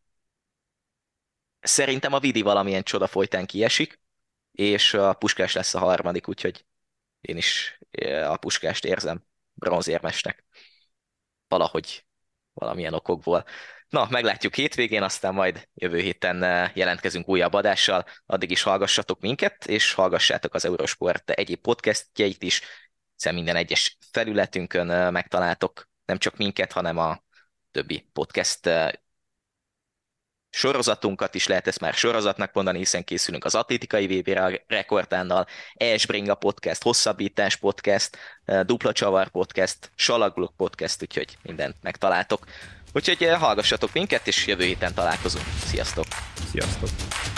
[1.59, 3.99] Szerintem a Vidi valamilyen csoda folytán kiesik,
[4.51, 6.65] és a Puskás lesz a harmadik, úgyhogy
[7.21, 9.23] én is eh, a Puskást érzem
[9.53, 10.45] bronzérmesnek.
[11.47, 12.05] Valahogy
[12.53, 13.45] valamilyen okokból.
[13.89, 18.05] Na, meglátjuk hétvégén, aztán majd jövő héten eh, jelentkezünk újabb adással.
[18.25, 22.61] Addig is hallgassatok minket, és hallgassátok az Eurosport egyéb podcastjeit is,
[23.13, 27.23] hiszen minden egyes felületünkön eh, megtaláltok nem csak minket, hanem a
[27.71, 28.91] többi podcast eh,
[30.57, 36.83] sorozatunkat is lehet ezt már sorozatnak mondani, hiszen készülünk az atlétikai VB rekordtánnal, Esbringa podcast,
[36.83, 38.17] Hosszabbítás podcast,
[38.65, 42.45] Dupla Csavar podcast, Salagluk podcast, úgyhogy mindent megtaláltok.
[42.93, 45.45] Úgyhogy hallgassatok minket, és jövő héten találkozunk.
[45.65, 46.05] Sziasztok!
[46.51, 47.36] Sziasztok!